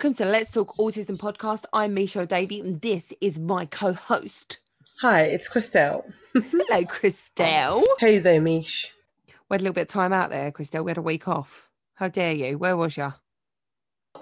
welcome 0.00 0.14
to 0.14 0.24
Let's 0.24 0.50
Talk 0.50 0.76
Autism 0.76 1.18
podcast. 1.18 1.64
I'm 1.74 1.92
Misha 1.92 2.24
Davey, 2.24 2.60
and 2.60 2.80
this 2.80 3.12
is 3.20 3.38
my 3.38 3.66
co-host. 3.66 4.58
Hi, 5.02 5.24
it's 5.24 5.46
Christelle. 5.46 6.10
Hello, 6.32 6.84
Christelle. 6.84 7.84
Hey 7.98 8.16
there, 8.16 8.40
Mish. 8.40 8.94
We 9.26 9.34
had 9.50 9.60
a 9.60 9.64
little 9.64 9.74
bit 9.74 9.82
of 9.82 9.88
time 9.88 10.14
out 10.14 10.30
there, 10.30 10.52
Christelle. 10.52 10.86
We 10.86 10.90
had 10.90 10.96
a 10.96 11.02
week 11.02 11.28
off. 11.28 11.68
How 11.96 12.08
dare 12.08 12.32
you? 12.32 12.56
Where 12.56 12.78
was 12.78 12.96
you? 12.96 13.12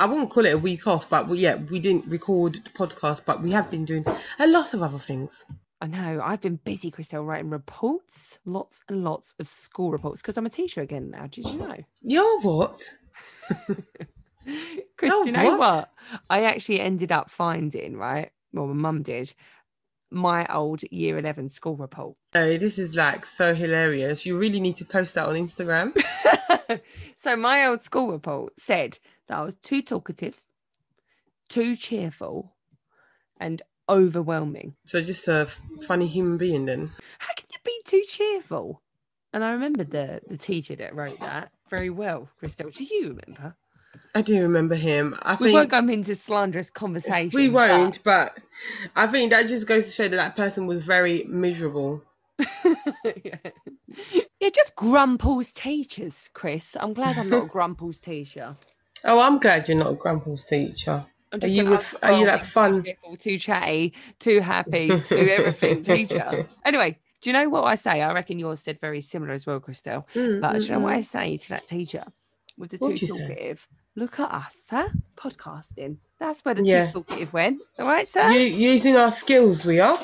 I 0.00 0.06
wouldn't 0.06 0.30
call 0.30 0.46
it 0.46 0.54
a 0.54 0.58
week 0.58 0.88
off, 0.88 1.08
but 1.08 1.28
we, 1.28 1.38
yeah, 1.38 1.54
we 1.54 1.78
didn't 1.78 2.06
record 2.06 2.54
the 2.54 2.70
podcast, 2.70 3.24
but 3.24 3.40
we 3.40 3.52
have 3.52 3.70
been 3.70 3.84
doing 3.84 4.04
a 4.40 4.48
lot 4.48 4.74
of 4.74 4.82
other 4.82 4.98
things. 4.98 5.44
I 5.80 5.86
know. 5.86 6.20
I've 6.24 6.40
been 6.40 6.56
busy, 6.56 6.90
Christelle, 6.90 7.24
writing 7.24 7.50
reports, 7.50 8.40
lots 8.44 8.82
and 8.88 9.04
lots 9.04 9.36
of 9.38 9.46
school 9.46 9.92
reports, 9.92 10.22
because 10.22 10.36
I'm 10.36 10.46
a 10.46 10.50
teacher 10.50 10.80
again 10.80 11.12
now. 11.12 11.28
Did 11.28 11.46
you 11.46 11.60
know? 11.60 11.76
You're 12.02 12.40
what? 12.40 12.82
Chris, 14.96 15.12
Oh, 15.14 15.24
you 15.24 15.32
know 15.32 15.44
what? 15.44 15.58
what? 15.58 15.90
I 16.30 16.44
actually 16.44 16.80
ended 16.80 17.12
up 17.12 17.30
finding, 17.30 17.96
right? 17.96 18.30
Well, 18.52 18.66
my 18.66 18.74
mum 18.74 19.02
did, 19.02 19.34
my 20.10 20.46
old 20.46 20.82
year 20.90 21.18
11 21.18 21.50
school 21.50 21.76
report. 21.76 22.16
No, 22.34 22.56
this 22.56 22.78
is 22.78 22.96
like 22.96 23.24
so 23.24 23.54
hilarious. 23.54 24.24
You 24.24 24.38
really 24.38 24.60
need 24.60 24.76
to 24.76 24.84
post 24.84 25.14
that 25.14 25.26
on 25.26 25.34
Instagram. 25.34 25.92
so 27.16 27.36
my 27.36 27.66
old 27.66 27.82
school 27.82 28.10
report 28.10 28.54
said 28.58 28.98
that 29.28 29.38
I 29.38 29.42
was 29.42 29.54
too 29.56 29.82
talkative, 29.82 30.44
too 31.48 31.76
cheerful, 31.76 32.54
and 33.38 33.62
overwhelming. 33.88 34.74
So 34.84 35.00
just 35.00 35.28
a 35.28 35.46
funny 35.86 36.06
human 36.06 36.38
being 36.38 36.66
then. 36.66 36.90
How 37.18 37.34
can 37.34 37.46
you 37.52 37.58
be 37.64 37.80
too 37.84 38.02
cheerful? 38.08 38.82
And 39.32 39.44
I 39.44 39.50
remember 39.50 39.84
the 39.84 40.20
the 40.26 40.38
teacher 40.38 40.74
that 40.76 40.94
wrote 40.94 41.20
that 41.20 41.50
very 41.68 41.90
well, 41.90 42.30
Christelle. 42.42 42.74
Do 42.74 42.84
you 42.84 43.08
remember? 43.08 43.56
I 44.18 44.22
do 44.22 44.42
remember 44.42 44.74
him. 44.74 45.16
I 45.22 45.36
We 45.36 45.52
won't 45.52 45.68
go 45.70 45.78
into 45.78 46.16
slanderous 46.16 46.70
conversation. 46.70 47.30
we 47.38 47.48
won't, 47.48 48.02
but 48.02 48.36
I 48.96 49.06
think 49.06 49.30
that 49.30 49.46
just 49.46 49.68
goes 49.68 49.86
to 49.86 49.92
show 49.92 50.08
that 50.08 50.16
that 50.16 50.34
person 50.34 50.66
was 50.66 50.84
very 50.84 51.22
miserable. 51.28 52.02
yeah. 53.04 53.36
yeah, 54.40 54.48
just 54.52 54.74
Grumple's 54.74 55.52
teachers, 55.52 56.30
Chris. 56.34 56.76
I'm 56.80 56.92
glad 56.92 57.16
I'm 57.16 57.30
not 57.30 57.44
a 57.44 57.46
Grumple's 57.46 58.00
teacher. 58.00 58.56
Oh, 59.04 59.20
I'm 59.20 59.38
glad 59.38 59.68
you're 59.68 59.78
not 59.78 59.92
a 59.92 59.94
Grumple's 59.94 60.44
teacher. 60.44 61.04
I'm 61.30 61.36
Are 61.36 61.40
just 61.42 61.54
you 61.54 61.66
with- 61.66 61.94
are 62.02 62.18
you 62.18 62.26
that 62.26 62.42
fun- 62.42 62.84
too 63.20 63.38
chatty, 63.38 63.94
too 64.18 64.40
happy, 64.40 64.88
too 65.02 65.14
everything 65.30 65.84
teacher? 65.84 66.48
Anyway, 66.64 66.98
do 67.20 67.30
you 67.30 67.32
know 67.34 67.48
what 67.48 67.62
I 67.62 67.76
say? 67.76 68.02
I 68.02 68.12
reckon 68.12 68.40
yours 68.40 68.58
said 68.58 68.80
very 68.80 69.00
similar 69.00 69.30
as 69.34 69.46
well, 69.46 69.60
Christelle. 69.60 70.04
Mm, 70.16 70.40
But 70.40 70.54
do 70.58 70.64
you 70.64 70.72
know 70.72 70.80
what 70.80 70.94
mm, 70.94 70.96
I 70.96 71.00
say 71.02 71.36
to 71.36 71.48
that 71.50 71.68
teacher 71.68 72.02
with 72.56 72.70
the 72.72 72.78
What'd 72.78 72.98
say? 72.98 73.06
talkative? 73.06 73.68
Look 73.98 74.20
at 74.20 74.30
us, 74.30 74.54
sir, 74.64 74.92
podcasting. 75.16 75.96
That's 76.20 76.44
where 76.44 76.54
the 76.54 76.62
Yeah. 76.62 76.92
talkative 76.92 77.32
went. 77.32 77.60
All 77.80 77.86
right, 77.88 78.06
sir. 78.06 78.30
Using 78.30 78.94
our 78.96 79.10
skills, 79.10 79.66
we 79.66 79.80
are. 79.80 79.98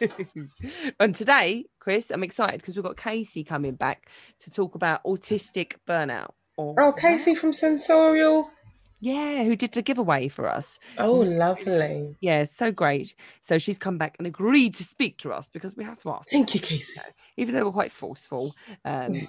and 0.98 1.14
today, 1.14 1.66
Chris, 1.78 2.10
I'm 2.10 2.24
excited 2.24 2.60
because 2.60 2.74
we've 2.74 2.82
got 2.82 2.96
Casey 2.96 3.44
coming 3.44 3.76
back 3.76 4.08
to 4.40 4.50
talk 4.50 4.74
about 4.74 5.04
autistic 5.04 5.74
burnout. 5.88 6.30
Or 6.56 6.74
Oh, 6.76 6.92
Casey 6.92 7.36
from 7.36 7.52
Sensorial. 7.52 8.50
Yeah, 8.98 9.44
who 9.44 9.54
did 9.54 9.70
the 9.70 9.82
giveaway 9.82 10.26
for 10.26 10.48
us. 10.48 10.80
Oh, 10.98 11.14
lovely. 11.14 12.16
Yeah, 12.20 12.42
so 12.42 12.72
great. 12.72 13.14
So 13.40 13.56
she's 13.58 13.78
come 13.78 13.98
back 13.98 14.16
and 14.18 14.26
agreed 14.26 14.74
to 14.74 14.82
speak 14.82 15.18
to 15.18 15.32
us 15.32 15.48
because 15.48 15.76
we 15.76 15.84
have 15.84 16.00
to 16.00 16.10
ask, 16.10 16.28
Thank 16.28 16.56
you, 16.56 16.60
Casey. 16.60 17.00
Even 17.36 17.54
though 17.54 17.64
we're 17.64 17.72
quite 17.72 17.92
forceful. 17.92 18.54
Um, 18.84 19.12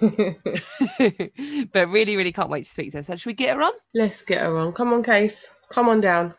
but 1.72 1.88
really, 1.88 2.16
really 2.16 2.32
can't 2.32 2.50
wait 2.50 2.64
to 2.64 2.70
speak 2.70 2.92
to 2.92 2.98
her. 2.98 3.02
So 3.02 3.16
should 3.16 3.26
we 3.26 3.34
get 3.34 3.56
her 3.56 3.62
on? 3.62 3.72
Let's 3.94 4.22
get 4.22 4.40
her 4.40 4.56
on. 4.56 4.72
Come 4.72 4.92
on, 4.92 5.02
Case. 5.02 5.54
Come 5.68 5.88
on 5.88 6.00
down. 6.00 6.34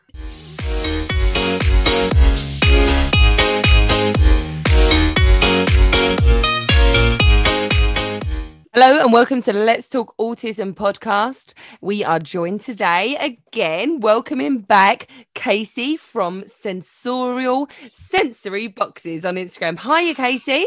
Hello 8.74 9.02
and 9.02 9.14
welcome 9.14 9.42
to 9.42 9.54
the 9.54 9.60
Let's 9.60 9.88
Talk 9.88 10.14
Autism 10.18 10.74
podcast. 10.74 11.54
We 11.80 12.04
are 12.04 12.20
joined 12.20 12.60
today 12.60 13.16
again, 13.16 14.02
welcoming 14.02 14.60
back 14.60 15.08
Casey 15.34 15.96
from 15.96 16.44
Sensorial 16.46 17.70
Sensory 17.94 18.68
Boxes 18.68 19.24
on 19.24 19.36
Instagram. 19.36 19.80
Hiya, 19.80 20.14
Casey. 20.14 20.66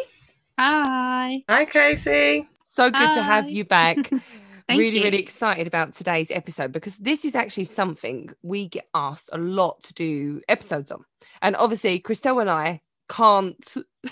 Hi. 0.59 1.45
Hi, 1.49 1.65
Casey. 1.67 2.49
So 2.61 2.91
good 2.91 3.15
to 3.15 3.23
have 3.23 3.49
you 3.49 3.65
back. 3.65 3.97
Thank 4.69 4.81
really, 4.81 4.99
you. 4.99 5.05
really 5.05 5.21
excited 5.21 5.69
about 5.69 5.95
today's 5.95 6.33
episode 6.33 6.73
because 6.73 6.99
this 6.99 7.25
is 7.25 7.37
actually 7.37 7.65
something 7.65 8.31
we 8.43 8.67
get 8.67 8.89
asked 8.93 9.31
a 9.33 9.39
lot 9.39 9.85
to 9.85 9.95
do 9.95 10.43
episodes 10.49 10.91
on. 10.91 11.05
And 11.41 11.55
obviously, 11.55 12.01
Christelle 12.01 12.41
and 12.41 12.51
I 12.51 12.81
can't 13.09 13.65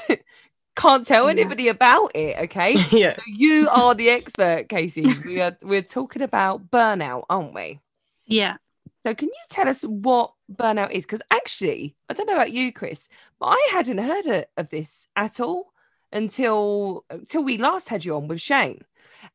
can't 0.76 1.04
tell 1.04 1.24
Yeah. 1.24 1.30
anybody 1.30 1.66
about 1.66 2.12
it. 2.14 2.38
Okay. 2.44 2.76
yeah. 2.92 3.16
you 3.26 3.68
are 3.70 3.96
the 3.96 4.08
expert, 4.10 4.68
Casey. 4.68 5.04
We 5.24 5.40
are 5.40 5.56
we're 5.62 5.82
talking 5.82 6.22
about 6.22 6.70
burnout, 6.70 7.24
aren't 7.28 7.54
we? 7.54 7.80
Yeah. 8.24 8.58
So 9.02 9.14
can 9.16 9.28
you 9.28 9.34
tell 9.50 9.68
us 9.68 9.82
what 9.82 10.32
burnout 10.50 10.92
is? 10.92 11.04
Because 11.04 11.22
actually, 11.32 11.96
I 12.08 12.14
don't 12.14 12.26
know 12.28 12.34
about 12.34 12.52
you, 12.52 12.72
Chris, 12.72 13.08
but 13.40 13.46
I 13.46 13.68
hadn't 13.72 13.98
heard 13.98 14.26
of- 14.26 14.44
of 14.56 14.70
this 14.70 15.08
at 15.16 15.40
all 15.40 15.72
until 16.12 17.04
until 17.10 17.42
we 17.42 17.58
last 17.58 17.88
had 17.88 18.04
you 18.04 18.16
on 18.16 18.28
with 18.28 18.40
Shane. 18.40 18.82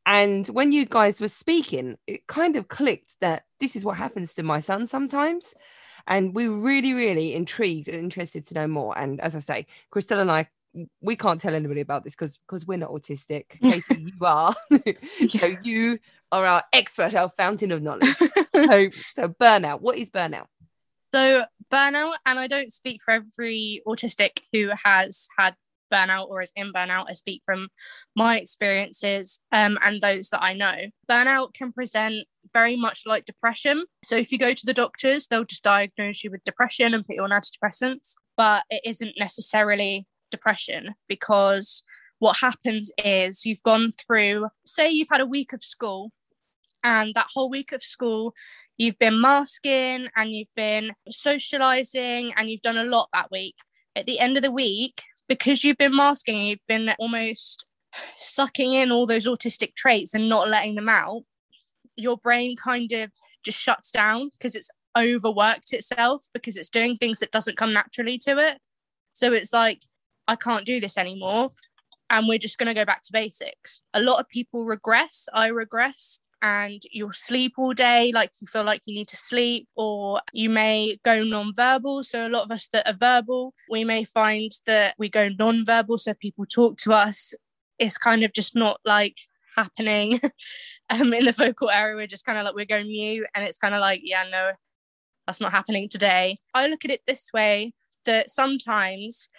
And 0.05 0.47
when 0.47 0.71
you 0.71 0.85
guys 0.85 1.21
were 1.21 1.27
speaking, 1.27 1.97
it 2.07 2.27
kind 2.27 2.55
of 2.55 2.67
clicked 2.67 3.19
that 3.19 3.43
this 3.59 3.75
is 3.75 3.85
what 3.85 3.97
happens 3.97 4.33
to 4.35 4.43
my 4.43 4.59
son 4.59 4.87
sometimes. 4.87 5.53
And 6.07 6.33
we 6.33 6.49
were 6.49 6.57
really, 6.57 6.93
really 6.93 7.35
intrigued 7.35 7.87
and 7.87 7.97
interested 7.97 8.45
to 8.47 8.53
know 8.55 8.67
more. 8.67 8.97
And 8.97 9.21
as 9.21 9.35
I 9.35 9.39
say, 9.39 9.67
Christelle 9.93 10.21
and 10.21 10.31
I, 10.31 10.49
we 11.01 11.15
can't 11.15 11.39
tell 11.39 11.53
anybody 11.53 11.81
about 11.81 12.03
this 12.03 12.15
because 12.15 12.37
because 12.37 12.65
we're 12.65 12.77
not 12.77 12.91
autistic. 12.91 13.49
Casey, 13.63 14.07
you 14.07 14.25
are. 14.25 14.55
so 15.27 15.55
you 15.63 15.99
are 16.31 16.45
our 16.45 16.63
expert, 16.73 17.13
our 17.13 17.29
fountain 17.37 17.71
of 17.71 17.81
knowledge. 17.81 18.15
so, 18.55 18.89
so 19.13 19.27
burnout. 19.27 19.81
What 19.81 19.97
is 19.97 20.09
burnout? 20.09 20.45
So 21.13 21.43
burnout, 21.69 22.13
and 22.25 22.39
I 22.39 22.47
don't 22.47 22.71
speak 22.71 23.01
for 23.03 23.11
every 23.11 23.81
autistic 23.85 24.39
who 24.53 24.69
has 24.83 25.27
had 25.37 25.55
burnout 25.91 26.29
or 26.29 26.41
is 26.41 26.51
in 26.55 26.71
burnout. 26.73 27.05
I 27.09 27.13
speak 27.13 27.41
from 27.45 27.69
my 28.15 28.37
experiences 28.37 29.39
um, 29.51 29.77
and 29.83 30.01
those 30.01 30.29
that 30.29 30.43
I 30.43 30.53
know. 30.53 30.75
Burnout 31.09 31.53
can 31.53 31.71
present 31.71 32.25
very 32.53 32.75
much 32.75 33.03
like 33.05 33.25
depression. 33.25 33.85
So 34.03 34.15
if 34.15 34.31
you 34.31 34.37
go 34.37 34.53
to 34.53 34.65
the 34.65 34.73
doctors, 34.73 35.27
they'll 35.27 35.45
just 35.45 35.63
diagnose 35.63 36.23
you 36.23 36.31
with 36.31 36.43
depression 36.43 36.93
and 36.93 37.05
put 37.05 37.15
you 37.15 37.23
on 37.23 37.31
antidepressants, 37.31 38.13
but 38.35 38.63
it 38.69 38.81
isn't 38.85 39.13
necessarily 39.17 40.05
depression 40.31 40.95
because 41.07 41.83
what 42.19 42.37
happens 42.37 42.91
is 43.03 43.45
you've 43.45 43.63
gone 43.63 43.91
through, 43.91 44.47
say, 44.65 44.89
you've 44.89 45.09
had 45.11 45.21
a 45.21 45.25
week 45.25 45.53
of 45.53 45.63
school, 45.63 46.11
and 46.83 47.13
that 47.15 47.27
whole 47.33 47.49
week 47.49 47.71
of 47.71 47.83
school, 47.83 48.33
you've 48.77 48.97
been 48.99 49.21
masking 49.21 50.07
and 50.15 50.31
you've 50.31 50.53
been 50.55 50.91
socializing 51.09 52.33
and 52.35 52.49
you've 52.49 52.61
done 52.61 52.77
a 52.77 52.83
lot 52.83 53.09
that 53.13 53.31
week. 53.31 53.55
At 53.95 54.05
the 54.05 54.19
end 54.19 54.37
of 54.37 54.43
the 54.43 54.51
week, 54.51 55.03
because 55.31 55.63
you've 55.63 55.77
been 55.77 55.95
masking, 55.95 56.41
you've 56.41 56.67
been 56.67 56.93
almost 56.99 57.65
sucking 58.17 58.73
in 58.73 58.91
all 58.91 59.05
those 59.05 59.25
autistic 59.25 59.73
traits 59.75 60.13
and 60.13 60.27
not 60.27 60.49
letting 60.49 60.75
them 60.75 60.89
out, 60.89 61.21
your 61.95 62.17
brain 62.17 62.57
kind 62.57 62.91
of 62.91 63.09
just 63.41 63.57
shuts 63.57 63.91
down 63.91 64.29
because 64.33 64.55
it's 64.55 64.69
overworked 64.97 65.71
itself 65.71 66.25
because 66.33 66.57
it's 66.57 66.69
doing 66.69 66.97
things 66.97 67.19
that 67.19 67.31
doesn't 67.31 67.55
come 67.55 67.71
naturally 67.71 68.17
to 68.17 68.37
it. 68.39 68.57
So 69.13 69.31
it's 69.31 69.53
like, 69.53 69.83
I 70.27 70.35
can't 70.35 70.65
do 70.65 70.81
this 70.81 70.97
anymore. 70.97 71.51
And 72.09 72.27
we're 72.27 72.37
just 72.37 72.57
going 72.57 72.67
to 72.67 72.73
go 72.73 72.83
back 72.83 73.01
to 73.03 73.13
basics. 73.13 73.81
A 73.93 74.01
lot 74.01 74.19
of 74.19 74.27
people 74.27 74.65
regress. 74.65 75.29
I 75.33 75.47
regress 75.47 76.19
and 76.41 76.81
you'll 76.91 77.11
sleep 77.11 77.53
all 77.57 77.73
day, 77.73 78.11
like 78.13 78.31
you 78.41 78.47
feel 78.47 78.63
like 78.63 78.81
you 78.85 78.95
need 78.95 79.07
to 79.09 79.17
sleep, 79.17 79.67
or 79.75 80.21
you 80.33 80.49
may 80.49 80.97
go 81.03 81.23
non-verbal. 81.23 82.03
So 82.03 82.25
a 82.25 82.29
lot 82.29 82.45
of 82.45 82.51
us 82.51 82.67
that 82.73 82.87
are 82.87 82.97
verbal, 82.97 83.53
we 83.69 83.83
may 83.83 84.03
find 84.03 84.51
that 84.65 84.95
we 84.97 85.09
go 85.09 85.29
non-verbal, 85.29 85.97
so 85.99 86.13
people 86.15 86.45
talk 86.45 86.77
to 86.77 86.93
us. 86.93 87.33
It's 87.77 87.97
kind 87.97 88.23
of 88.23 88.33
just 88.33 88.55
not 88.55 88.79
like 88.85 89.17
happening 89.55 90.19
um, 90.89 91.13
in 91.13 91.25
the 91.25 91.31
vocal 91.31 91.69
area. 91.69 91.95
We're 91.95 92.07
just 92.07 92.25
kind 92.25 92.37
of 92.37 92.45
like 92.45 92.55
we're 92.55 92.65
going 92.65 92.87
mute, 92.87 93.27
and 93.35 93.45
it's 93.45 93.57
kind 93.57 93.75
of 93.75 93.81
like, 93.81 94.01
yeah, 94.03 94.23
no, 94.31 94.51
that's 95.27 95.41
not 95.41 95.51
happening 95.51 95.89
today. 95.89 96.37
I 96.53 96.67
look 96.67 96.85
at 96.85 96.91
it 96.91 97.01
this 97.05 97.29
way: 97.33 97.73
that 98.05 98.31
sometimes 98.31 99.29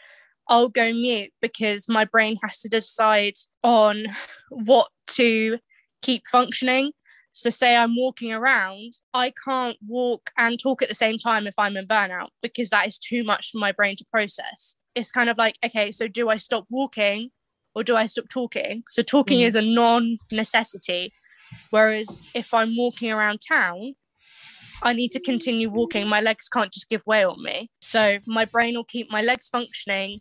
I'll 0.48 0.68
go 0.68 0.92
mute 0.92 1.32
because 1.40 1.88
my 1.88 2.04
brain 2.04 2.36
has 2.42 2.60
to 2.60 2.68
decide 2.68 3.34
on 3.64 4.06
what 4.50 4.88
to 5.08 5.58
keep 6.02 6.26
functioning. 6.26 6.92
So, 7.34 7.48
say 7.48 7.74
I'm 7.74 7.96
walking 7.96 8.30
around, 8.32 8.92
I 9.14 9.32
can't 9.44 9.78
walk 9.86 10.30
and 10.36 10.58
talk 10.60 10.82
at 10.82 10.90
the 10.90 10.94
same 10.94 11.16
time 11.16 11.46
if 11.46 11.54
I'm 11.56 11.78
in 11.78 11.86
burnout 11.86 12.28
because 12.42 12.68
that 12.70 12.86
is 12.86 12.98
too 12.98 13.24
much 13.24 13.50
for 13.50 13.58
my 13.58 13.72
brain 13.72 13.96
to 13.96 14.04
process. 14.12 14.76
It's 14.94 15.10
kind 15.10 15.30
of 15.30 15.38
like, 15.38 15.56
okay, 15.64 15.90
so 15.92 16.08
do 16.08 16.28
I 16.28 16.36
stop 16.36 16.66
walking 16.68 17.30
or 17.74 17.82
do 17.82 17.96
I 17.96 18.04
stop 18.04 18.26
talking? 18.28 18.82
So, 18.90 19.02
talking 19.02 19.38
Mhm. 19.40 19.46
is 19.46 19.54
a 19.54 19.62
non 19.62 20.18
necessity. 20.30 21.10
Whereas 21.70 22.20
if 22.34 22.52
I'm 22.52 22.76
walking 22.76 23.10
around 23.10 23.40
town, 23.46 23.94
I 24.82 24.92
need 24.92 25.10
to 25.12 25.20
continue 25.20 25.70
walking. 25.70 26.06
My 26.08 26.20
legs 26.20 26.48
can't 26.48 26.72
just 26.72 26.88
give 26.90 27.02
way 27.06 27.24
on 27.24 27.42
me. 27.42 27.70
So 27.80 28.18
my 28.26 28.44
brain 28.44 28.74
will 28.74 28.84
keep 28.84 29.10
my 29.10 29.22
legs 29.22 29.48
functioning, 29.48 30.20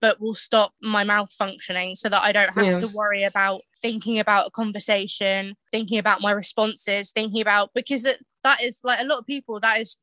but 0.00 0.20
will 0.20 0.34
stop 0.34 0.72
my 0.82 1.04
mouth 1.04 1.32
functioning 1.32 1.94
so 1.94 2.08
that 2.08 2.22
I 2.22 2.32
don't 2.32 2.52
have 2.52 2.66
Yeah. 2.66 2.78
to 2.78 2.88
worry 2.88 3.22
about 3.24 3.62
thinking 3.80 4.18
about 4.18 4.48
a 4.48 4.50
conversation, 4.50 5.54
thinking 5.70 5.98
about 5.98 6.20
my 6.20 6.30
responses, 6.30 7.10
thinking 7.10 7.40
about 7.40 7.70
because 7.74 8.04
it, 8.04 8.24
that 8.44 8.62
is 8.62 8.80
like 8.84 9.00
a 9.00 9.04
lot 9.04 9.18
of 9.18 9.26
people, 9.26 9.58
that 9.60 9.80
is 9.80 9.96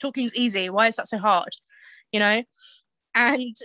talking's 0.00 0.34
easy. 0.34 0.70
Why 0.70 0.88
is 0.88 0.96
that 0.96 1.08
so 1.08 1.18
hard? 1.18 1.50
You 2.12 2.20
know? 2.20 2.42
And 3.14 3.56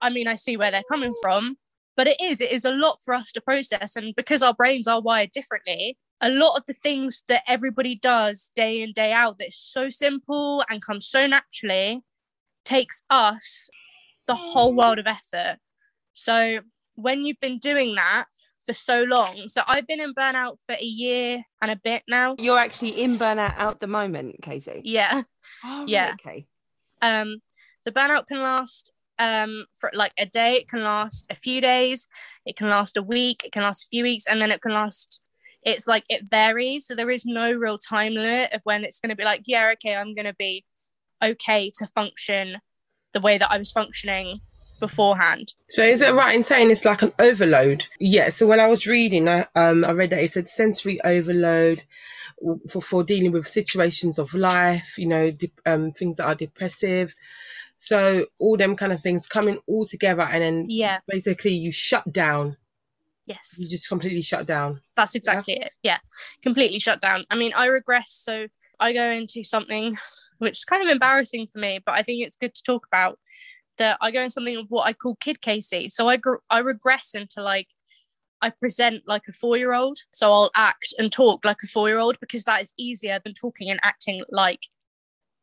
I 0.00 0.10
mean, 0.10 0.28
I 0.28 0.36
see 0.36 0.56
where 0.56 0.70
they're 0.70 0.82
coming 0.88 1.12
from, 1.20 1.58
but 1.96 2.06
it 2.06 2.20
is, 2.20 2.40
it 2.40 2.52
is 2.52 2.64
a 2.64 2.70
lot 2.70 3.00
for 3.04 3.14
us 3.14 3.32
to 3.32 3.40
process. 3.40 3.96
And 3.96 4.14
because 4.14 4.42
our 4.42 4.54
brains 4.54 4.86
are 4.86 5.00
wired 5.00 5.32
differently, 5.32 5.98
a 6.20 6.30
lot 6.30 6.56
of 6.56 6.64
the 6.66 6.74
things 6.74 7.22
that 7.28 7.42
everybody 7.48 7.94
does 7.96 8.50
day 8.54 8.82
in, 8.82 8.92
day 8.92 9.12
out 9.12 9.38
that's 9.38 9.56
so 9.56 9.90
simple 9.90 10.64
and 10.70 10.82
comes 10.82 11.06
so 11.06 11.26
naturally 11.26 12.02
takes 12.64 13.02
us 13.10 13.70
the 14.28 14.36
whole 14.36 14.72
world 14.72 15.00
of 15.00 15.06
effort. 15.08 15.58
So 16.12 16.60
when 16.94 17.24
you've 17.24 17.40
been 17.40 17.58
doing 17.58 17.94
that 17.96 18.26
for 18.64 18.72
so 18.72 19.02
long, 19.02 19.48
so 19.48 19.62
I've 19.66 19.86
been 19.86 20.00
in 20.00 20.14
burnout 20.14 20.58
for 20.64 20.74
a 20.74 20.84
year 20.84 21.42
and 21.60 21.70
a 21.70 21.76
bit 21.76 22.02
now. 22.06 22.36
You're 22.38 22.58
actually 22.58 23.02
in 23.02 23.12
burnout 23.12 23.58
at 23.58 23.80
the 23.80 23.86
moment, 23.88 24.36
Casey. 24.42 24.82
Yeah. 24.84 25.22
Oh, 25.64 25.84
Yeah. 25.88 26.14
Okay. 26.20 26.46
Um, 27.02 27.38
so 27.80 27.90
burnout 27.90 28.26
can 28.26 28.42
last 28.42 28.92
um 29.20 29.64
for 29.74 29.90
like 29.94 30.12
a 30.18 30.26
day, 30.26 30.56
it 30.56 30.68
can 30.68 30.84
last 30.84 31.26
a 31.30 31.34
few 31.34 31.60
days, 31.60 32.06
it 32.46 32.56
can 32.56 32.68
last 32.68 32.96
a 32.96 33.02
week, 33.02 33.42
it 33.44 33.52
can 33.52 33.62
last 33.62 33.84
a 33.84 33.88
few 33.88 34.04
weeks, 34.04 34.26
and 34.28 34.40
then 34.40 34.52
it 34.52 34.60
can 34.60 34.72
last 34.72 35.20
it's 35.62 35.86
like 35.88 36.04
it 36.08 36.26
varies. 36.30 36.86
So 36.86 36.94
there 36.94 37.10
is 37.10 37.24
no 37.24 37.52
real 37.52 37.78
time 37.78 38.14
limit 38.14 38.52
of 38.52 38.60
when 38.64 38.84
it's 38.84 39.00
gonna 39.00 39.16
be 39.16 39.24
like, 39.24 39.42
yeah, 39.46 39.70
okay, 39.72 39.96
I'm 39.96 40.14
gonna 40.14 40.34
be 40.38 40.64
okay 41.22 41.72
to 41.78 41.86
function 41.88 42.58
the 43.12 43.20
way 43.20 43.38
that 43.38 43.50
I 43.50 43.58
was 43.58 43.70
functioning 43.70 44.38
beforehand. 44.80 45.54
So 45.68 45.82
is 45.82 46.02
it 46.02 46.14
right 46.14 46.36
in 46.36 46.42
saying 46.42 46.70
it's 46.70 46.84
like 46.84 47.02
an 47.02 47.12
overload? 47.18 47.86
Yeah. 47.98 48.28
So 48.28 48.46
when 48.46 48.60
I 48.60 48.66
was 48.66 48.86
reading, 48.86 49.28
I 49.28 49.46
um 49.54 49.84
I 49.84 49.92
read 49.92 50.10
that 50.10 50.22
it 50.22 50.30
said 50.30 50.48
sensory 50.48 51.00
overload 51.02 51.82
for 52.70 52.80
for 52.80 53.02
dealing 53.04 53.32
with 53.32 53.48
situations 53.48 54.18
of 54.18 54.34
life. 54.34 54.96
You 54.98 55.06
know, 55.06 55.30
de- 55.30 55.52
um 55.66 55.90
things 55.92 56.16
that 56.16 56.26
are 56.26 56.34
depressive. 56.34 57.14
So 57.76 58.26
all 58.40 58.56
them 58.56 58.74
kind 58.76 58.92
of 58.92 59.00
things 59.00 59.26
coming 59.26 59.58
all 59.68 59.86
together, 59.86 60.22
and 60.22 60.42
then 60.42 60.66
Yeah, 60.68 60.98
basically 61.06 61.52
you 61.52 61.70
shut 61.70 62.12
down. 62.12 62.56
yes. 63.26 63.54
You 63.56 63.68
just 63.68 63.88
completely 63.88 64.22
shut 64.22 64.46
down. 64.46 64.80
That's 64.96 65.14
exactly 65.14 65.54
it. 65.54 65.72
Yeah, 65.82 65.98
completely 66.42 66.80
shut 66.80 67.00
down. 67.00 67.24
I 67.30 67.36
mean, 67.36 67.52
I 67.54 67.66
regress. 67.66 68.10
So 68.10 68.48
I 68.80 68.92
go 68.92 69.08
into 69.10 69.44
something 69.44 69.96
which 70.38 70.58
is 70.58 70.64
kind 70.64 70.82
of 70.82 70.88
embarrassing 70.88 71.48
for 71.52 71.58
me, 71.58 71.80
but 71.84 71.94
I 71.94 72.02
think 72.02 72.24
it's 72.24 72.36
good 72.36 72.54
to 72.54 72.62
talk 72.62 72.86
about. 72.86 73.18
That 73.78 73.96
I 74.00 74.10
go 74.10 74.22
in 74.22 74.30
something 74.30 74.56
of 74.56 74.66
what 74.70 74.88
I 74.88 74.92
call 74.92 75.14
kid 75.20 75.40
Casey. 75.40 75.88
So 75.88 76.08
I 76.08 76.16
gr- 76.16 76.42
I 76.50 76.58
regress 76.58 77.14
into 77.14 77.40
like 77.42 77.68
I 78.40 78.50
present 78.50 79.02
like 79.06 79.22
a 79.28 79.32
four 79.32 79.56
year 79.56 79.72
old. 79.72 79.98
So 80.10 80.32
I'll 80.32 80.50
act 80.56 80.94
and 80.98 81.10
talk 81.10 81.44
like 81.44 81.62
a 81.62 81.66
four 81.66 81.88
year 81.88 81.98
old 81.98 82.18
because 82.20 82.44
that 82.44 82.62
is 82.62 82.72
easier 82.76 83.20
than 83.24 83.34
talking 83.34 83.70
and 83.70 83.80
acting 83.82 84.22
like 84.30 84.66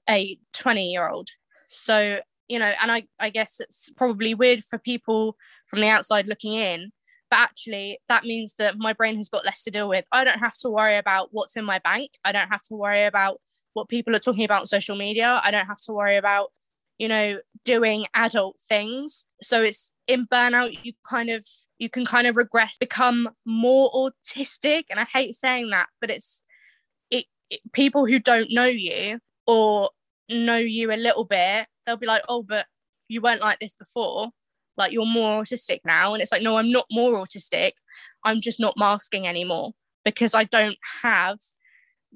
a 0.09 0.37
20 0.53 0.91
year 0.91 1.07
old. 1.09 1.29
So, 1.67 2.19
you 2.47 2.59
know, 2.59 2.71
and 2.81 2.91
I, 2.91 3.07
I 3.19 3.29
guess 3.29 3.59
it's 3.59 3.89
probably 3.95 4.33
weird 4.33 4.63
for 4.63 4.77
people 4.77 5.35
from 5.67 5.81
the 5.81 5.89
outside 5.89 6.27
looking 6.27 6.53
in, 6.53 6.91
but 7.29 7.39
actually 7.39 7.99
that 8.07 8.23
means 8.23 8.55
that 8.59 8.77
my 8.77 8.93
brain 8.93 9.17
has 9.17 9.29
got 9.29 9.45
less 9.45 9.63
to 9.63 9.71
deal 9.71 9.89
with. 9.89 10.05
I 10.11 10.23
don't 10.23 10.39
have 10.39 10.57
to 10.59 10.69
worry 10.69 10.97
about 10.97 11.29
what's 11.31 11.57
in 11.57 11.65
my 11.65 11.79
bank. 11.79 12.11
I 12.23 12.31
don't 12.31 12.49
have 12.51 12.63
to 12.63 12.75
worry 12.75 13.05
about 13.05 13.41
what 13.75 13.89
people 13.89 14.15
are 14.15 14.19
talking 14.19 14.45
about 14.45 14.61
on 14.61 14.67
social 14.67 14.95
media. 14.95 15.41
I 15.43 15.51
don't 15.51 15.67
have 15.67 15.81
to 15.81 15.91
worry 15.91 16.15
about, 16.15 16.51
you 16.97 17.07
know, 17.07 17.39
doing 17.65 18.05
adult 18.13 18.59
things. 18.59 19.25
So 19.41 19.61
it's 19.61 19.91
in 20.07 20.27
burnout, 20.27 20.79
you 20.83 20.93
kind 21.07 21.29
of 21.29 21.45
you 21.77 21.89
can 21.89 22.05
kind 22.05 22.25
of 22.25 22.37
regress, 22.37 22.77
become 22.77 23.29
more 23.45 23.91
autistic. 23.91 24.85
And 24.89 24.99
I 24.99 25.03
hate 25.03 25.35
saying 25.35 25.69
that, 25.71 25.87
but 25.99 26.09
it's 26.09 26.41
it, 27.11 27.25
it 27.49 27.59
people 27.73 28.05
who 28.05 28.17
don't 28.17 28.49
know 28.49 28.65
you 28.65 29.19
or 29.45 29.89
know 30.29 30.57
you 30.57 30.91
a 30.91 30.95
little 30.95 31.25
bit, 31.25 31.67
they'll 31.85 31.97
be 31.97 32.07
like, 32.07 32.23
oh, 32.29 32.43
but 32.43 32.65
you 33.09 33.19
weren't 33.19 33.41
like 33.41 33.59
this 33.59 33.75
before. 33.75 34.29
Like 34.77 34.93
you're 34.93 35.05
more 35.05 35.43
autistic 35.43 35.81
now. 35.85 36.13
And 36.13 36.21
it's 36.23 36.31
like, 36.31 36.41
no, 36.41 36.57
I'm 36.57 36.71
not 36.71 36.85
more 36.89 37.13
autistic. 37.13 37.73
I'm 38.23 38.39
just 38.39 38.59
not 38.59 38.75
masking 38.77 39.27
anymore 39.27 39.73
because 40.05 40.33
I 40.33 40.45
don't 40.45 40.77
have 41.01 41.39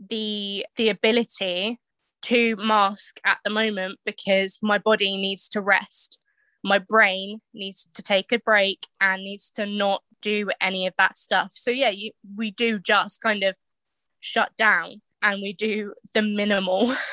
the 0.07 0.65
the 0.77 0.89
ability 0.89 1.79
to 2.21 2.55
mask 2.57 3.19
at 3.23 3.39
the 3.43 3.49
moment 3.49 3.97
because 4.05 4.59
my 4.61 4.77
body 4.77 5.17
needs 5.17 5.47
to 5.49 5.61
rest. 5.61 6.19
My 6.63 6.79
brain 6.79 7.39
needs 7.53 7.87
to 7.93 8.03
take 8.03 8.31
a 8.31 8.39
break 8.39 8.85
and 8.99 9.23
needs 9.23 9.49
to 9.51 9.65
not 9.65 10.03
do 10.21 10.49
any 10.59 10.85
of 10.85 10.93
that 10.97 11.17
stuff. 11.17 11.51
So 11.55 11.71
yeah, 11.71 11.89
you, 11.89 12.11
we 12.35 12.51
do 12.51 12.79
just 12.79 13.21
kind 13.21 13.43
of 13.43 13.55
shut 14.19 14.51
down 14.57 15.01
and 15.21 15.41
we 15.41 15.53
do 15.53 15.93
the 16.13 16.21
minimal. 16.21 16.93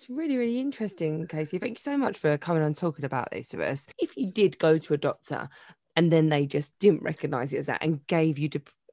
It's 0.00 0.08
really, 0.08 0.38
really 0.38 0.58
interesting, 0.58 1.26
Casey. 1.26 1.58
Thank 1.58 1.76
you 1.76 1.82
so 1.82 1.98
much 1.98 2.16
for 2.16 2.38
coming 2.38 2.62
and 2.62 2.74
talking 2.74 3.04
about 3.04 3.30
this 3.30 3.50
to 3.50 3.62
us. 3.62 3.86
If 3.98 4.16
you 4.16 4.30
did 4.30 4.58
go 4.58 4.78
to 4.78 4.94
a 4.94 4.96
doctor 4.96 5.50
and 5.94 6.10
then 6.10 6.30
they 6.30 6.46
just 6.46 6.72
didn't 6.78 7.02
recognize 7.02 7.52
it 7.52 7.58
as 7.58 7.66
that 7.66 7.82
and 7.82 8.06
gave 8.06 8.38
you 8.38 8.48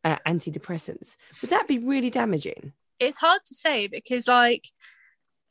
uh, 0.07 0.17
antidepressants, 0.25 1.09
would 1.41 1.51
that 1.51 1.67
be 1.67 1.77
really 1.91 2.09
damaging? 2.21 2.73
it's 2.99 3.19
hard 3.19 3.41
to 3.45 3.53
say 3.53 3.77
because 3.97 4.27
like 4.27 4.65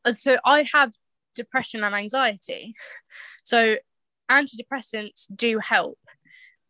uh, 0.05 0.13
so 0.13 0.37
I 0.45 0.59
have 0.75 0.91
depression 1.35 1.85
and 1.85 1.95
anxiety. 1.95 2.63
So 3.53 3.77
antidepressants 4.29 5.21
do 5.35 5.59
help. 5.75 5.99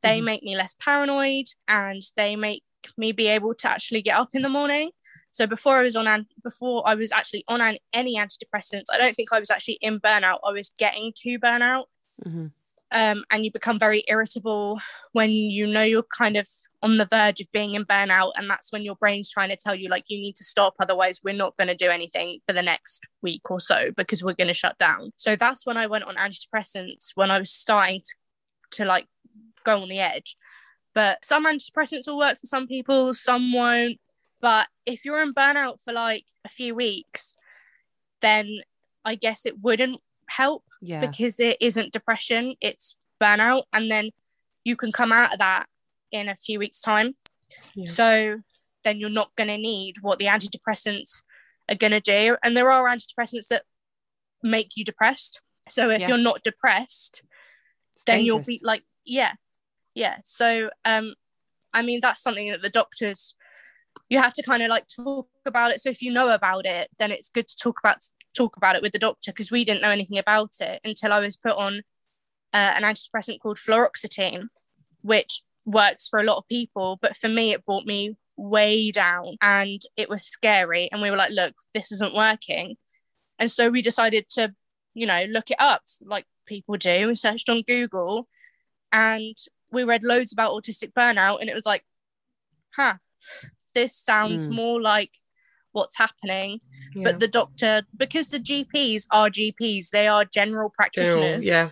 They 0.03 0.21
Mhm. 0.21 0.25
make 0.31 0.43
me 0.43 0.55
less 0.57 0.75
paranoid 0.87 1.47
and 1.67 2.03
they 2.17 2.37
make 2.37 2.63
me 3.03 3.13
be 3.13 3.27
able 3.29 3.55
to 3.63 3.67
actually 3.75 4.03
get 4.03 4.17
up 4.23 4.29
in 4.35 4.43
the 4.43 4.49
morning. 4.59 4.91
So 5.31 5.47
before 5.47 5.79
I 5.79 5.83
was 5.83 5.97
on 5.97 6.07
an- 6.07 6.29
before 6.43 6.79
I 6.91 6.95
was 6.95 7.11
actually 7.13 7.45
on 7.49 7.61
an- 7.61 7.79
any 7.93 8.15
antidepressants, 8.17 8.89
I 8.93 8.99
don't 8.99 9.17
think 9.17 9.33
I 9.33 9.41
was 9.41 9.51
actually 9.51 9.79
in 9.89 9.99
burnout. 10.07 10.41
I 10.45 10.53
was 10.53 10.69
getting 10.85 11.13
to 11.23 11.39
burnout. 11.39 11.87
Mhm. 12.25 12.53
Um, 12.93 13.25
and 13.31 13.45
you 13.45 13.51
become 13.51 13.79
very 13.79 14.05
irritable 14.09 14.81
when 15.13 15.31
you 15.31 15.67
know 15.67 15.83
you're 15.83 16.07
kind 16.23 16.37
of 16.37 16.47
on 16.87 16.97
the 16.97 17.07
verge 17.07 17.41
of 17.41 17.51
being 17.53 17.75
in 17.75 17.85
burnout 17.85 18.33
and 18.37 18.49
that's 18.49 18.73
when 18.73 18.83
your 18.83 18.97
brain's 18.97 19.29
trying 19.31 19.49
to 19.51 19.57
tell 19.57 19.75
you 19.75 19.89
like 19.89 20.05
you 20.09 20.19
need 20.19 20.37
to 20.37 20.45
stop 20.45 20.75
otherwise 20.81 21.21
we're 21.25 21.35
not 21.35 21.57
going 21.57 21.69
to 21.69 21.75
do 21.75 21.91
anything 21.91 22.39
for 22.47 22.53
the 22.53 22.63
next 22.63 23.03
week 23.23 23.51
or 23.51 23.61
so 23.61 23.91
because 23.97 24.23
we're 24.25 24.33
going 24.35 24.49
to 24.49 24.55
shut 24.55 24.77
down 24.79 25.11
so 25.17 25.37
that's 25.37 25.67
when 25.67 25.77
i 25.77 25.87
went 25.87 26.05
on 26.05 26.17
antidepressants 26.17 27.11
when 27.15 27.31
i 27.31 27.39
was 27.39 27.51
starting 27.51 28.01
to, 28.01 28.15
to 28.79 28.85
like 28.85 29.07
go 29.65 29.83
on 29.83 29.89
the 29.89 30.01
edge 30.01 30.37
but 30.95 31.25
some 31.25 31.47
antidepressants 31.47 32.07
will 32.07 32.19
work 32.19 32.39
for 32.39 32.47
some 32.47 32.67
people 32.67 33.13
some 33.15 33.53
won't 33.53 33.99
but 34.41 34.69
if 34.87 35.05
you're 35.05 35.23
in 35.23 35.35
burnout 35.35 35.83
for 35.83 35.93
like 35.93 36.25
a 36.45 36.49
few 36.49 36.75
weeks 36.75 37.35
then 38.21 38.47
i 39.05 39.15
guess 39.15 39.45
it 39.45 39.61
wouldn't 39.61 40.01
help 40.29 40.65
Yeah. 40.81 41.01
because 41.01 41.39
it 41.41 41.57
isn't 41.61 41.93
depression, 41.93 42.55
it's 42.61 42.97
burnout. 43.21 43.65
And 43.73 43.91
then 43.91 44.11
you 44.65 44.77
can 44.77 44.93
come 44.93 45.13
out 45.13 45.33
of 45.33 45.39
that 45.39 45.67
in 46.13 46.29
a 46.29 46.35
few 46.35 46.59
weeks' 46.59 46.81
time. 46.81 47.13
Yeah. 47.75 47.91
So 47.91 48.39
then 48.85 49.01
you're 49.01 49.11
not 49.11 49.35
going 49.37 49.49
to 49.49 49.59
need 49.59 49.97
what 50.01 50.19
the 50.19 50.27
antidepressants 50.27 51.23
are 51.69 51.75
going 51.75 51.93
to 51.93 52.01
do. 52.01 52.37
And 52.43 52.57
there 52.57 52.71
are 52.71 52.87
antidepressants 52.87 53.49
that 53.49 53.65
make 54.43 54.77
you 54.77 54.85
depressed. 54.85 55.41
So 55.69 55.91
if 55.91 56.03
Yeah. 56.03 56.09
you're 56.09 56.19
not 56.19 56.43
depressed, 56.43 57.23
It's 57.95 58.05
then 58.05 58.25
you'll 58.25 58.41
be 58.41 58.61
like, 58.63 58.85
yeah, 59.05 59.33
yeah. 59.95 60.19
So, 60.23 60.71
um, 60.85 61.15
I 61.73 61.83
mean, 61.83 62.01
that's 62.01 62.23
something 62.23 62.51
that 62.51 62.63
the 62.63 62.71
doctors, 62.71 63.35
you 64.09 64.19
have 64.19 64.35
to 64.35 64.43
kind 64.43 64.63
of 64.63 64.69
like 64.69 64.87
talk 64.87 65.29
about 65.45 65.73
it. 65.73 65.81
So 65.81 65.91
if 65.91 66.01
you 66.03 66.13
know 66.13 66.33
about 66.33 66.67
it, 66.67 66.89
then 66.99 67.11
it's 67.11 67.29
good 67.29 67.49
to 67.49 67.57
talk 67.57 67.81
about 67.81 67.99
talk 68.35 68.57
about 68.57 68.77
it 68.77 68.83
with 68.83 68.93
the 68.93 68.99
doctor 68.99 69.33
because 69.33 69.51
we 69.51 69.65
didn't 69.65 69.81
know 69.81 69.91
anything 69.91 70.19
about 70.19 70.53
it 70.61 70.81
until 70.85 71.13
I 71.13 71.21
was 71.21 71.37
put 71.39 71.53
on 71.57 71.79
uh, 72.53 72.75
an 72.77 72.83
antidepressant 72.83 73.41
called 73.41 73.57
fluoxetine, 73.57 74.49
which 75.01 75.43
works 75.67 76.09
for 76.09 76.19
a 76.19 76.25
lot 76.25 76.39
of 76.39 76.49
people, 76.49 76.99
but 77.03 77.15
for 77.17 77.29
me, 77.29 77.53
it 77.53 77.65
brought 77.67 77.85
me 77.85 78.17
way 78.39 78.91
down 78.91 79.37
and 79.43 79.81
it 79.97 80.09
was 80.09 80.23
scary. 80.25 80.89
And 80.93 81.03
we 81.03 81.11
were 81.11 81.17
like, 81.17 81.33
look, 81.33 81.55
this 81.75 81.93
isn't 81.93 82.15
working. 82.15 82.77
And 83.39 83.51
so 83.51 83.69
we 83.69 83.83
decided 83.83 84.29
to, 84.31 84.55
you 84.95 85.07
know, 85.07 85.25
look 85.29 85.51
it 85.51 85.57
up 85.59 85.83
like 86.03 86.25
people 86.47 86.77
do. 86.77 87.09
We 87.09 87.15
searched 87.17 87.49
on 87.51 87.63
Google 87.67 88.29
and 88.93 89.37
we 89.73 89.85
read 89.85 90.05
loads 90.05 90.33
about 90.33 90.53
autistic 90.53 90.93
burnout, 90.93 91.41
and 91.41 91.51
it 91.51 91.55
was 91.55 91.67
like, 91.67 91.85
huh, 92.75 92.95
this 93.75 93.95
sounds 93.97 94.47
Mm. 94.47 94.53
more 94.55 94.81
like 94.81 95.11
what's 95.73 95.97
happening. 95.99 96.61
Yeah. 96.95 97.03
But 97.05 97.19
the 97.19 97.29
doctor, 97.29 97.83
because 97.97 98.31
the 98.31 98.39
GPs 98.39 99.07
are 99.11 99.29
GPs, 99.29 99.91
they 99.91 100.07
are 100.07 100.25
general 100.25 100.71
General, 100.71 100.71
practitioners. 100.71 101.45
yeah. 101.45 101.71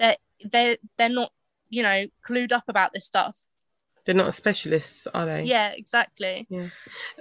They're, 0.00 0.16
they're, 0.50 0.76
they're 0.98 1.08
not, 1.10 1.30
you 1.70 1.82
know, 1.82 2.06
clued 2.26 2.52
up 2.52 2.64
about 2.68 2.92
this 2.92 3.04
stuff. 3.04 3.38
They're 4.04 4.14
not 4.14 4.34
specialists, 4.34 5.06
are 5.08 5.24
they? 5.24 5.44
Yeah, 5.44 5.70
exactly. 5.70 6.46
Yeah. 6.50 6.66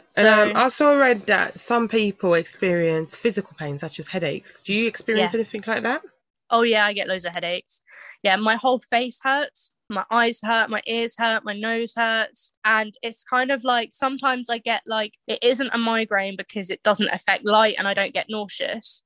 So, 0.07 0.21
And 0.21 0.49
um, 0.51 0.57
I 0.57 0.63
also 0.63 0.97
read 0.97 1.21
that 1.27 1.57
some 1.59 1.87
people 1.87 2.33
experience 2.33 3.15
physical 3.15 3.55
pain, 3.57 3.77
such 3.77 3.99
as 3.99 4.09
headaches. 4.09 4.61
Do 4.63 4.73
you 4.73 4.87
experience 4.87 5.33
Yeah. 5.33 5.37
anything 5.39 5.63
like 5.65 5.83
that? 5.83 6.01
oh 6.49 6.61
yeah, 6.61 6.85
I 6.85 6.93
get 6.93 7.07
loads 7.07 7.25
of 7.25 7.33
headaches. 7.33 7.81
Yeah, 8.21 8.35
my 8.35 8.55
whole 8.55 8.79
face 8.79 9.19
hurts. 9.23 9.71
My 9.89 10.05
eyes 10.11 10.39
hurt, 10.43 10.69
my 10.69 10.81
ears 10.87 11.15
hurt, 11.17 11.43
my 11.43 11.53
nose 11.53 11.93
hurts. 11.95 12.51
And 12.63 12.93
it's 13.01 13.23
kind 13.23 13.51
of 13.51 13.63
like 13.63 13.89
sometimes 13.91 14.49
I 14.49 14.59
get 14.59 14.81
like 14.85 15.13
it 15.27 15.39
isn't 15.43 15.71
a 15.73 15.77
migraine 15.77 16.35
because 16.37 16.69
it 16.69 16.83
doesn't 16.83 17.09
affect 17.09 17.45
light 17.45 17.75
and 17.77 17.87
I 17.87 17.93
don't 17.93 18.13
get 18.13 18.27
nauseous. 18.29 19.02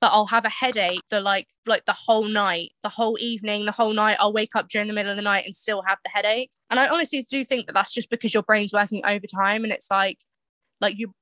But 0.00 0.08
I'll 0.12 0.26
have 0.26 0.44
a 0.44 0.50
headache 0.50 1.00
the 1.08 1.20
like 1.20 1.48
like 1.66 1.84
the 1.86 1.94
whole 1.94 2.24
night, 2.28 2.72
the 2.82 2.88
whole 2.90 3.16
evening, 3.18 3.64
the 3.64 3.72
whole 3.72 3.94
night. 3.94 4.18
I'll 4.20 4.32
wake 4.32 4.54
up 4.54 4.68
during 4.68 4.88
the 4.88 4.94
middle 4.94 5.10
of 5.10 5.16
the 5.16 5.22
night 5.22 5.44
and 5.46 5.54
still 5.54 5.82
have 5.86 5.98
the 6.04 6.10
headache. 6.10 6.50
And 6.70 6.78
I 6.78 6.88
honestly 6.88 7.22
do 7.22 7.44
think 7.44 7.66
that 7.66 7.72
that's 7.72 7.92
just 7.92 8.10
because 8.10 8.34
your 8.34 8.42
brain's 8.42 8.72
working 8.72 9.02
overtime 9.06 9.64
and 9.64 9.72
it's 9.72 9.90
like 9.90 10.18
like 10.80 10.98
you 10.98 11.14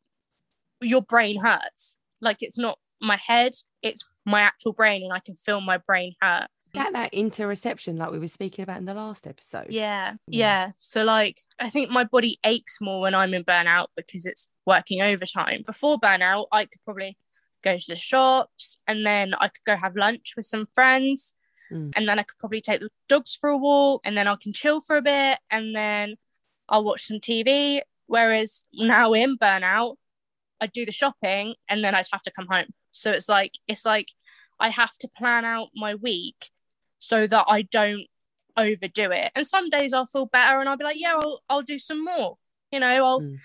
your 0.81 1.02
brain 1.02 1.40
hurts. 1.40 1.97
Like 2.21 2.38
it's 2.40 2.59
not 2.59 2.78
my 3.00 3.16
head, 3.16 3.52
it's 3.83 4.04
my 4.25 4.40
actual 4.40 4.73
brain 4.73 5.02
and 5.02 5.12
I 5.12 5.21
can 5.21 5.37
feel 5.37 5.61
my 5.61 5.78
brain 5.78 6.14
hurt. 6.21 6.49
That 6.73 6.93
that 6.95 7.12
interoception, 7.12 7.97
like 7.99 8.11
we 8.11 8.19
were 8.19 8.26
speaking 8.26 8.64
about 8.64 8.78
in 8.78 8.85
the 8.85 8.95
last 8.95 9.28
episode. 9.28 9.66
Yeah, 9.71 10.14
Yeah. 10.26 10.38
yeah. 10.66 10.71
So 10.78 11.04
like 11.04 11.38
I 11.61 11.71
think 11.71 11.90
my 11.90 12.02
body 12.02 12.38
aches 12.45 12.78
more 12.81 13.00
when 13.00 13.14
I'm 13.14 13.33
in 13.35 13.45
burnout 13.45 13.87
because 13.97 14.26
it's 14.26 14.49
working 14.66 15.00
overtime. 15.00 15.62
Before 15.64 16.00
burnout, 16.00 16.47
I 16.50 16.64
could 16.64 16.81
probably 16.85 17.16
go 17.64 17.76
to 17.78 17.87
the 17.88 17.97
shops 17.97 18.78
and 18.87 19.04
then 19.06 19.35
I 19.35 19.49
could 19.49 19.64
go 19.64 19.76
have 19.76 19.97
lunch 19.97 20.35
with 20.37 20.47
some 20.47 20.66
friends 20.75 21.35
Mm. 21.73 21.92
and 21.97 22.06
then 22.06 22.18
I 22.18 22.25
could 22.25 22.38
probably 22.38 22.61
take 22.61 22.80
the 22.80 22.90
dogs 23.09 23.35
for 23.40 23.49
a 23.49 23.56
walk 23.56 24.02
and 24.04 24.14
then 24.18 24.28
I 24.28 24.37
can 24.37 24.52
chill 24.52 24.83
for 24.83 24.97
a 24.99 25.02
bit 25.02 25.38
and 25.50 25.75
then 25.75 26.16
I'll 26.68 26.85
watch 26.85 27.06
some 27.09 27.21
TV. 27.21 27.80
Whereas 28.06 28.64
now 28.75 29.14
in 29.14 29.38
burnout, 29.38 29.97
I'd 30.61 30.73
do 30.73 30.85
the 30.85 30.92
shopping 30.92 31.54
and 31.71 31.83
then 31.83 31.94
I'd 31.94 32.06
have 32.12 32.23
to 32.25 32.30
come 32.30 32.49
home. 32.50 32.66
So 32.90 33.11
it's 33.12 33.30
like 33.30 33.52
it's 33.66 33.87
like 33.87 34.09
I 34.61 34.68
have 34.68 34.92
to 34.99 35.09
plan 35.09 35.47
out 35.47 35.68
my 35.75 35.94
week 35.94 36.50
so 36.99 37.26
that 37.26 37.44
I 37.49 37.62
don't 37.62 38.06
overdo 38.59 39.11
it. 39.11 39.33
And 39.35 39.47
some 39.47 39.71
days 39.71 39.94
I'll 39.94 40.06
feel 40.14 40.26
better 40.26 40.61
and 40.61 40.68
I'll 40.68 40.76
be 40.76 40.85
like, 40.85 41.00
yeah, 41.00 41.14
I'll, 41.14 41.40
I'll 41.49 41.62
do 41.62 41.78
some 41.78 42.04
more. 42.04 42.37
You 42.73 42.80
know, 42.80 43.04
I'll 43.06 43.21
Mm. 43.23 43.38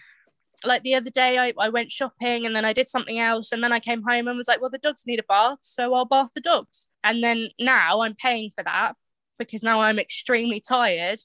Like 0.66 0.84
the 0.84 0.96
other 0.96 1.10
day 1.10 1.38
I, 1.38 1.54
I 1.58 1.70
went 1.70 1.92
shopping 1.92 2.46
and 2.46 2.56
then 2.56 2.66
I 2.66 2.74
did 2.74 2.90
something 2.90 3.20
else 3.20 3.52
and 3.52 3.64
then 3.64 3.72
I 3.72 3.80
came 3.80 4.02
home 4.04 4.28
and 4.28 4.38
was 4.38 4.48
like, 4.48 4.62
well, 4.62 4.70
the 4.70 4.78
dogs 4.78 5.04
need 5.06 5.20
a 5.20 5.24
bath, 5.24 5.60
so 5.62 5.94
I'll 5.94 6.06
bath 6.06 6.32
the 6.34 6.42
dogs. 6.42 6.88
And 7.04 7.24
then 7.24 7.50
now 7.60 8.02
I'm 8.02 8.16
paying 8.16 8.52
for 8.56 8.64
that 8.64 8.94
because 9.38 9.64
now 9.64 9.82
I'm 9.82 10.00
extremely 10.00 10.60
tired 10.60 11.22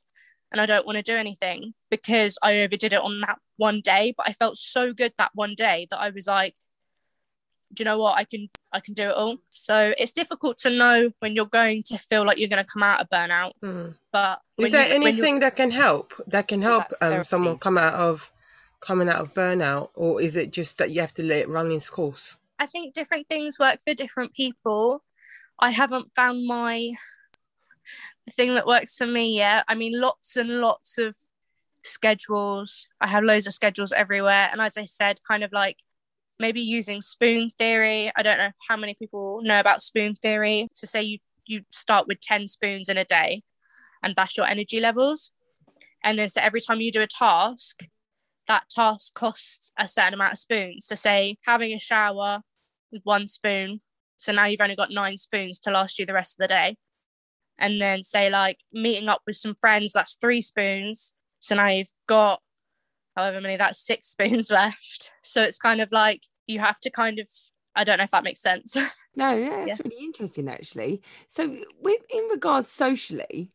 and 0.52 0.60
I 0.60 0.66
don't 0.66 0.86
want 0.86 0.96
to 0.96 1.02
do 1.02 1.16
anything 1.16 1.74
because 1.90 2.38
I 2.42 2.60
overdid 2.60 2.92
it 2.92 3.00
on 3.00 3.20
that 3.22 3.38
one 3.56 3.80
day. 3.80 4.14
But 4.16 4.28
I 4.28 4.32
felt 4.32 4.56
so 4.56 4.92
good 4.92 5.12
that 5.18 5.32
one 5.34 5.54
day 5.56 5.88
that 5.90 5.98
I 5.98 6.10
was 6.10 6.26
like, 6.26 6.54
do 7.72 7.80
you 7.80 7.84
know 7.86 7.98
what? 7.98 8.16
I 8.16 8.22
can 8.22 8.48
I 8.72 8.78
can 8.78 8.94
do 8.94 9.08
it 9.08 9.14
all. 9.16 9.38
So 9.50 9.92
it's 9.98 10.12
difficult 10.12 10.58
to 10.58 10.70
know 10.70 11.10
when 11.18 11.34
you're 11.34 11.46
going 11.46 11.82
to 11.84 11.98
feel 11.98 12.24
like 12.24 12.38
you're 12.38 12.48
going 12.48 12.64
to 12.64 12.70
come 12.70 12.84
out 12.84 13.00
of 13.00 13.10
burnout. 13.10 13.52
Hmm. 13.60 13.88
But 14.12 14.40
Is 14.58 14.70
there 14.70 14.86
anything 14.92 15.40
that 15.40 15.56
can 15.56 15.72
help? 15.72 16.12
That 16.28 16.46
can 16.46 16.62
help 16.62 16.84
um, 17.00 17.24
someone 17.24 17.58
come 17.58 17.76
out 17.76 17.94
of 17.94 18.30
coming 18.84 19.08
out 19.08 19.16
of 19.16 19.34
burnout, 19.34 19.90
or 19.94 20.20
is 20.20 20.36
it 20.36 20.52
just 20.52 20.78
that 20.78 20.90
you 20.90 21.00
have 21.00 21.14
to 21.14 21.22
let 21.22 21.38
it 21.38 21.48
run 21.48 21.70
its 21.70 21.88
course? 21.88 22.36
I 22.58 22.66
think 22.66 22.94
different 22.94 23.28
things 23.28 23.58
work 23.58 23.80
for 23.82 23.94
different 23.94 24.34
people. 24.34 25.02
I 25.58 25.70
haven't 25.70 26.12
found 26.12 26.46
my 26.46 26.92
thing 28.30 28.54
that 28.54 28.66
works 28.66 28.96
for 28.96 29.06
me 29.06 29.36
yet. 29.36 29.64
I 29.68 29.74
mean, 29.74 29.98
lots 29.98 30.36
and 30.36 30.60
lots 30.60 30.98
of 30.98 31.16
schedules. 31.82 32.86
I 33.00 33.06
have 33.06 33.24
loads 33.24 33.46
of 33.46 33.54
schedules 33.54 33.92
everywhere. 33.92 34.48
And 34.52 34.60
as 34.60 34.76
I 34.76 34.84
said, 34.84 35.20
kind 35.26 35.44
of 35.44 35.52
like 35.52 35.78
maybe 36.38 36.60
using 36.60 37.02
spoon 37.02 37.48
theory. 37.50 38.10
I 38.16 38.22
don't 38.22 38.38
know 38.38 38.50
how 38.68 38.76
many 38.76 38.94
people 38.94 39.40
know 39.42 39.60
about 39.60 39.82
spoon 39.82 40.14
theory. 40.14 40.68
To 40.76 40.86
say 40.86 41.02
you 41.02 41.18
you 41.46 41.62
start 41.72 42.06
with 42.06 42.20
10 42.20 42.48
spoons 42.48 42.88
in 42.88 42.96
a 42.96 43.04
day 43.04 43.42
and 44.02 44.14
that's 44.16 44.36
your 44.36 44.46
energy 44.46 44.80
levels. 44.80 45.30
And 46.02 46.18
then 46.18 46.28
so 46.28 46.40
every 46.40 46.60
time 46.60 46.80
you 46.80 46.92
do 46.92 47.02
a 47.02 47.06
task, 47.06 47.82
that 48.48 48.68
task 48.68 49.14
costs 49.14 49.70
a 49.78 49.88
certain 49.88 50.14
amount 50.14 50.32
of 50.32 50.38
spoons. 50.38 50.86
So 50.86 50.94
say 50.94 51.36
having 51.46 51.72
a 51.72 51.78
shower 51.78 52.42
with 52.92 53.02
one 53.04 53.26
spoon. 53.26 53.80
So 54.16 54.32
now 54.32 54.46
you've 54.46 54.60
only 54.60 54.76
got 54.76 54.90
nine 54.90 55.16
spoons 55.16 55.58
to 55.60 55.70
last 55.70 55.98
you 55.98 56.06
the 56.06 56.12
rest 56.12 56.38
of 56.38 56.44
the 56.44 56.54
day. 56.54 56.76
And 57.58 57.80
then 57.80 58.02
say 58.02 58.30
like 58.30 58.58
meeting 58.72 59.08
up 59.08 59.22
with 59.26 59.36
some 59.36 59.54
friends, 59.60 59.92
that's 59.92 60.16
three 60.20 60.40
spoons. 60.40 61.14
So 61.40 61.54
now 61.54 61.68
you've 61.68 61.92
got 62.06 62.40
however 63.16 63.40
many, 63.40 63.56
that's 63.56 63.84
six 63.84 64.06
spoons 64.12 64.50
left. 64.50 65.12
So 65.22 65.42
it's 65.42 65.58
kind 65.58 65.80
of 65.80 65.92
like 65.92 66.22
you 66.46 66.58
have 66.58 66.80
to 66.80 66.90
kind 66.90 67.18
of 67.18 67.28
I 67.76 67.84
don't 67.84 67.98
know 67.98 68.04
if 68.04 68.10
that 68.10 68.24
makes 68.24 68.40
sense. 68.40 68.76
No, 69.16 69.32
yeah, 69.36 69.64
it's 69.66 69.80
really 69.84 70.04
interesting 70.04 70.48
actually. 70.48 71.00
So, 71.28 71.56
with 71.80 72.00
in 72.10 72.24
regards 72.24 72.68
socially, 72.68 73.52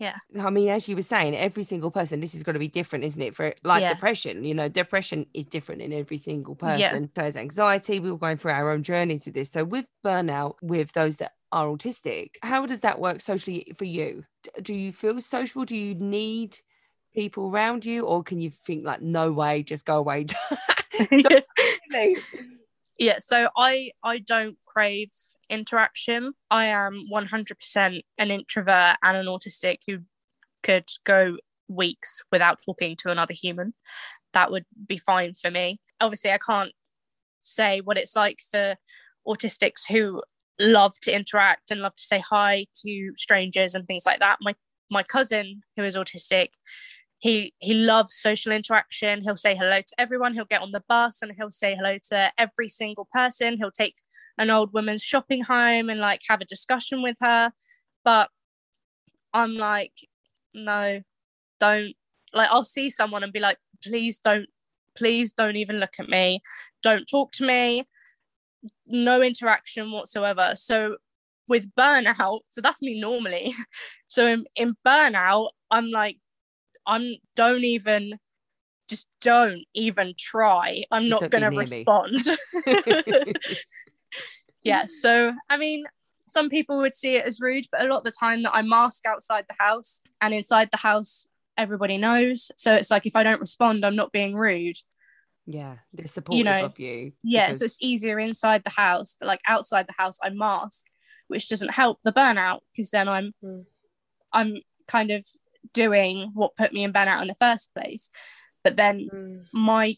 Yeah. 0.00 0.16
I 0.40 0.50
mean, 0.50 0.68
as 0.70 0.88
you 0.88 0.94
were 0.96 1.02
saying, 1.02 1.36
every 1.36 1.64
single 1.64 1.90
person, 1.90 2.20
this 2.20 2.34
is 2.34 2.42
going 2.44 2.54
to 2.54 2.60
be 2.60 2.68
different, 2.68 3.04
isn't 3.04 3.20
it? 3.22 3.34
For 3.36 3.54
like 3.64 3.80
Yeah. 3.80 3.88
depression, 3.88 4.44
you 4.44 4.54
know, 4.54 4.68
depression 4.68 5.26
is 5.34 5.46
different 5.46 5.82
in 5.82 5.92
every 5.92 6.18
single 6.18 6.56
Yeah. 6.62 6.88
person. 6.88 7.10
So, 7.16 7.22
there's 7.22 7.36
anxiety. 7.36 8.00
We 8.00 8.10
were 8.12 8.18
going 8.18 8.36
through 8.38 8.52
our 8.52 8.70
own 8.70 8.82
journeys 8.82 9.24
with 9.26 9.34
this. 9.34 9.50
So, 9.52 9.64
with 9.64 9.86
burnout, 10.04 10.56
with 10.62 10.92
those 10.92 11.16
that 11.18 11.32
are 11.52 11.66
autistic, 11.68 12.36
how 12.42 12.66
does 12.66 12.80
that 12.82 13.00
work 13.00 13.20
socially 13.20 13.72
for 13.78 13.84
you? 13.86 14.24
Do 14.62 14.74
you 14.74 14.92
feel 14.92 15.20
social? 15.20 15.64
Do 15.64 15.76
you 15.76 15.94
need 15.96 16.58
people 17.14 17.50
around 17.50 17.84
you, 17.84 18.04
or 18.06 18.22
can 18.22 18.40
you 18.40 18.50
think 18.50 18.84
like, 18.86 19.02
no 19.02 19.32
way, 19.32 19.62
just 19.64 19.84
go 19.84 19.96
away? 19.98 20.26
yeah 22.98 23.18
so 23.20 23.48
i 23.56 23.90
i 24.02 24.18
don't 24.18 24.58
crave 24.66 25.10
interaction. 25.50 26.32
I 26.50 26.66
am 26.66 27.04
100% 27.12 28.00
an 28.18 28.30
introvert 28.30 28.96
and 29.02 29.16
an 29.16 29.26
autistic 29.26 29.78
who 29.86 29.98
could 30.62 30.88
go 31.04 31.36
weeks 31.68 32.22
without 32.32 32.58
talking 32.64 32.96
to 32.96 33.10
another 33.10 33.34
human. 33.34 33.74
That 34.32 34.50
would 34.50 34.64
be 34.86 34.98
fine 34.98 35.34
for 35.34 35.50
me. 35.50 35.80
Obviously 36.00 36.32
i 36.32 36.38
can't 36.38 36.72
say 37.42 37.80
what 37.80 37.98
it's 37.98 38.16
like 38.16 38.40
for 38.50 38.76
autistics 39.26 39.82
who 39.88 40.22
love 40.60 40.94
to 41.00 41.14
interact 41.14 41.70
and 41.70 41.80
love 41.80 41.96
to 41.96 42.02
say 42.02 42.22
hi 42.28 42.66
to 42.76 43.12
strangers 43.16 43.74
and 43.74 43.86
things 43.86 44.04
like 44.06 44.20
that. 44.20 44.36
My 44.40 44.54
my 44.90 45.02
cousin 45.02 45.62
who 45.76 45.84
is 45.84 45.96
autistic 45.96 46.48
he 47.20 47.54
he 47.58 47.74
loves 47.74 48.14
social 48.14 48.52
interaction. 48.52 49.20
He'll 49.22 49.36
say 49.36 49.54
hello 49.54 49.80
to 49.80 49.94
everyone. 49.98 50.34
He'll 50.34 50.44
get 50.46 50.62
on 50.62 50.72
the 50.72 50.82
bus 50.88 51.22
and 51.22 51.32
he'll 51.36 51.50
say 51.50 51.74
hello 51.76 51.98
to 52.08 52.32
every 52.38 52.68
single 52.68 53.08
person. 53.12 53.56
He'll 53.58 53.70
take 53.70 53.96
an 54.38 54.50
old 54.50 54.72
woman's 54.72 55.02
shopping 55.02 55.42
home 55.42 55.90
and 55.90 56.00
like 56.00 56.22
have 56.28 56.40
a 56.40 56.46
discussion 56.46 57.02
with 57.02 57.16
her. 57.20 57.52
But 58.04 58.30
i'm 59.32 59.54
like 59.54 59.92
no 60.54 61.00
don't 61.60 61.94
like 62.34 62.48
i'll 62.50 62.64
see 62.64 62.90
someone 62.90 63.22
and 63.22 63.32
be 63.32 63.38
like 63.38 63.58
please 63.80 64.18
don't 64.18 64.48
please 64.96 65.32
don't 65.32 65.56
even 65.56 65.78
look 65.78 65.94
at 65.98 66.08
me. 66.08 66.40
Don't 66.82 67.06
talk 67.06 67.32
to 67.32 67.46
me. 67.46 67.84
No 68.86 69.22
interaction 69.22 69.92
whatsoever. 69.92 70.52
So 70.56 70.96
with 71.48 71.74
burnout 71.74 72.40
so 72.48 72.60
that's 72.60 72.82
me 72.82 73.00
normally. 73.00 73.54
So 74.06 74.26
in, 74.26 74.44
in 74.56 74.74
burnout 74.84 75.50
i'm 75.70 75.88
like 75.88 76.18
I'm 76.90 77.14
don't 77.36 77.64
even 77.64 78.18
just 78.88 79.06
don't 79.20 79.64
even 79.74 80.14
try. 80.18 80.82
I'm 80.90 81.08
not 81.08 81.20
don't 81.20 81.30
gonna 81.30 81.50
respond. 81.50 82.28
yeah. 84.62 84.86
So 84.88 85.32
I 85.48 85.56
mean, 85.56 85.84
some 86.26 86.48
people 86.48 86.78
would 86.78 86.94
see 86.94 87.16
it 87.16 87.24
as 87.24 87.40
rude, 87.40 87.66
but 87.70 87.82
a 87.82 87.88
lot 87.88 87.98
of 87.98 88.04
the 88.04 88.10
time 88.12 88.42
that 88.42 88.54
I 88.54 88.62
mask 88.62 89.06
outside 89.06 89.44
the 89.48 89.56
house 89.58 90.02
and 90.20 90.34
inside 90.34 90.68
the 90.70 90.78
house, 90.78 91.26
everybody 91.56 91.98
knows. 91.98 92.50
So 92.56 92.74
it's 92.74 92.90
like 92.90 93.06
if 93.06 93.16
I 93.16 93.22
don't 93.22 93.40
respond, 93.40 93.84
I'm 93.84 93.96
not 93.96 94.12
being 94.12 94.34
rude. 94.34 94.76
yeah, 95.46 95.76
they're 95.92 96.06
supportive 96.06 96.44
know, 96.44 96.66
of 96.66 96.78
you. 96.78 97.12
Yeah. 97.22 97.46
because- 97.46 97.58
So 97.60 97.64
it's 97.64 97.76
easier 97.80 98.18
inside 98.18 98.62
the 98.64 98.70
house, 98.70 99.16
but 99.18 99.26
like 99.26 99.40
outside 99.48 99.86
the 99.88 99.94
house, 100.02 100.18
I 100.22 100.30
mask, 100.30 100.86
which 101.28 101.48
doesn't 101.48 101.70
help 101.72 101.98
the 102.04 102.12
burnout 102.12 102.60
because 102.72 102.90
then 102.90 103.08
I'm 103.08 103.32
Mm. 103.44 103.64
I'm 104.32 104.58
kind 104.86 105.10
of 105.10 105.26
doing 105.72 106.30
what 106.34 106.56
put 106.56 106.72
me 106.72 106.84
in 106.84 106.94
out 106.94 107.22
in 107.22 107.28
the 107.28 107.34
first 107.34 107.72
place. 107.74 108.10
But 108.64 108.76
then 108.76 109.08
Mm. 109.12 109.42
my 109.52 109.96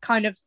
kind 0.00 0.26
of 0.26 0.38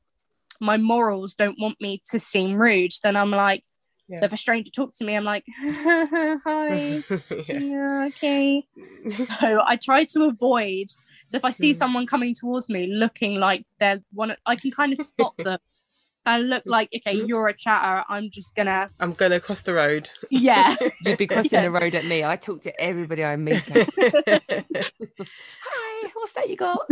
my 0.59 0.77
morals 0.77 1.35
don't 1.35 1.59
want 1.59 1.79
me 1.79 2.01
to 2.09 2.19
seem 2.19 2.55
rude, 2.55 2.91
then 3.03 3.15
I'm 3.15 3.31
like, 3.31 3.63
Yeah. 4.07 4.23
if 4.25 4.33
a 4.33 4.37
stranger 4.37 4.71
talks 4.71 4.97
to 4.97 5.05
me, 5.05 5.15
I'm 5.15 5.23
like, 5.23 5.45
hi, 5.59 6.99
yeah. 7.47 7.59
yeah, 7.59 8.07
okay. 8.07 8.65
So 9.11 9.61
I 9.65 9.75
try 9.75 10.05
to 10.05 10.23
avoid. 10.23 10.87
So 11.27 11.37
if 11.37 11.45
I 11.45 11.51
see 11.51 11.73
Hmm. 11.73 11.77
someone 11.77 12.07
coming 12.07 12.33
towards 12.33 12.69
me 12.69 12.87
looking 12.87 13.35
like 13.35 13.65
they're 13.79 14.01
one, 14.13 14.35
I 14.45 14.55
can 14.55 14.71
kind 14.71 14.93
of 14.93 15.05
spot 15.05 15.35
them. 15.37 15.59
I 16.27 16.39
look 16.39 16.63
mm-hmm. 16.63 16.69
like, 16.69 16.89
okay, 16.93 17.15
you're 17.25 17.47
a 17.47 17.53
chatter. 17.53 18.03
I'm 18.09 18.29
just 18.29 18.53
gonna, 18.53 18.89
I'm 18.99 19.13
gonna 19.13 19.39
cross 19.39 19.61
the 19.61 19.73
road. 19.73 20.09
yeah. 20.29 20.75
You'd 21.05 21.17
be 21.17 21.25
crossing 21.25 21.51
Yeah. 21.53 21.63
the 21.63 21.71
road 21.71 21.95
at 21.95 22.05
me. 22.05 22.23
I 22.23 22.35
talk 22.35 22.61
to 22.63 22.81
everybody 22.81 23.23
I 23.23 23.37
meet. 23.37 23.63
Hi. 23.69 24.41
Hi, 25.63 26.09
what's 26.13 26.33
that 26.33 26.49
you 26.49 26.57
got? 26.57 26.85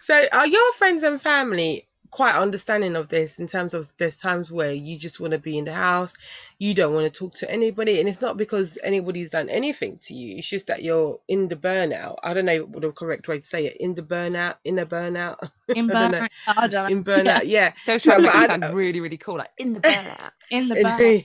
so 0.00 0.24
are 0.32 0.46
your 0.46 0.72
friends 0.74 1.02
and 1.02 1.20
family 1.20 1.88
quite 2.14 2.36
understanding 2.36 2.94
of 2.94 3.08
this 3.08 3.40
in 3.40 3.48
terms 3.48 3.74
of 3.74 3.88
there's 3.98 4.16
times 4.16 4.48
where 4.52 4.70
you 4.72 4.96
just 4.96 5.18
want 5.18 5.32
to 5.32 5.38
be 5.38 5.58
in 5.58 5.64
the 5.64 5.72
house, 5.74 6.14
you 6.60 6.72
don't 6.72 6.94
want 6.94 7.04
to 7.12 7.18
talk 7.18 7.34
to 7.34 7.50
anybody, 7.50 7.98
and 7.98 8.08
it's 8.08 8.22
not 8.22 8.36
because 8.36 8.78
anybody's 8.84 9.30
done 9.30 9.48
anything 9.48 9.98
to 9.98 10.14
you. 10.14 10.36
It's 10.38 10.48
just 10.48 10.68
that 10.68 10.84
you're 10.84 11.18
in 11.26 11.48
the 11.48 11.56
burnout. 11.56 12.16
I 12.22 12.32
don't 12.32 12.44
know 12.44 12.60
what 12.66 12.82
the 12.82 12.92
correct 12.92 13.26
way 13.26 13.40
to 13.40 13.44
say 13.44 13.66
it. 13.66 13.76
In 13.80 13.96
the 13.96 14.02
burnout, 14.02 14.56
in 14.64 14.76
the 14.76 14.86
burnout. 14.86 15.50
In 15.74 15.90
I 15.90 15.94
don't 15.94 16.12
know. 16.12 16.18
burnout. 16.20 16.28
I 16.46 16.66
don't 16.68 16.72
know. 16.72 16.86
In 16.96 17.04
burnout, 17.04 17.42
yeah. 17.46 17.72
So 17.84 17.98
trying 17.98 18.18
to 18.18 18.22
No, 18.22 18.28
make 18.28 18.32
but 18.32 18.38
it 18.38 18.50
I- 18.50 18.60
sound 18.60 18.74
really, 18.76 19.00
really 19.00 19.16
cool, 19.16 19.38
like 19.38 19.50
in 19.58 19.72
the 19.72 19.80
burnout. 19.88 20.30
In 20.52 20.68
the 20.68 20.74
burnout. 20.76 21.24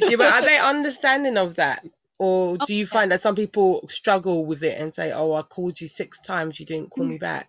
yeah, 0.00 0.16
but 0.16 0.32
are 0.32 0.42
they 0.42 0.56
understanding 0.58 1.36
of 1.36 1.56
that? 1.56 1.84
Or 2.18 2.56
do 2.56 2.74
you 2.74 2.86
find 2.86 3.10
that 3.10 3.20
some 3.20 3.34
people 3.36 3.86
struggle 3.90 4.46
with 4.46 4.62
it 4.62 4.80
and 4.80 4.94
say, 4.94 5.12
"Oh, 5.12 5.34
I 5.34 5.42
called 5.42 5.78
you 5.82 5.88
six 5.88 6.18
times, 6.22 6.58
you 6.58 6.64
didn't 6.64 6.88
call 6.90 7.04
me 7.04 7.18
back"? 7.18 7.48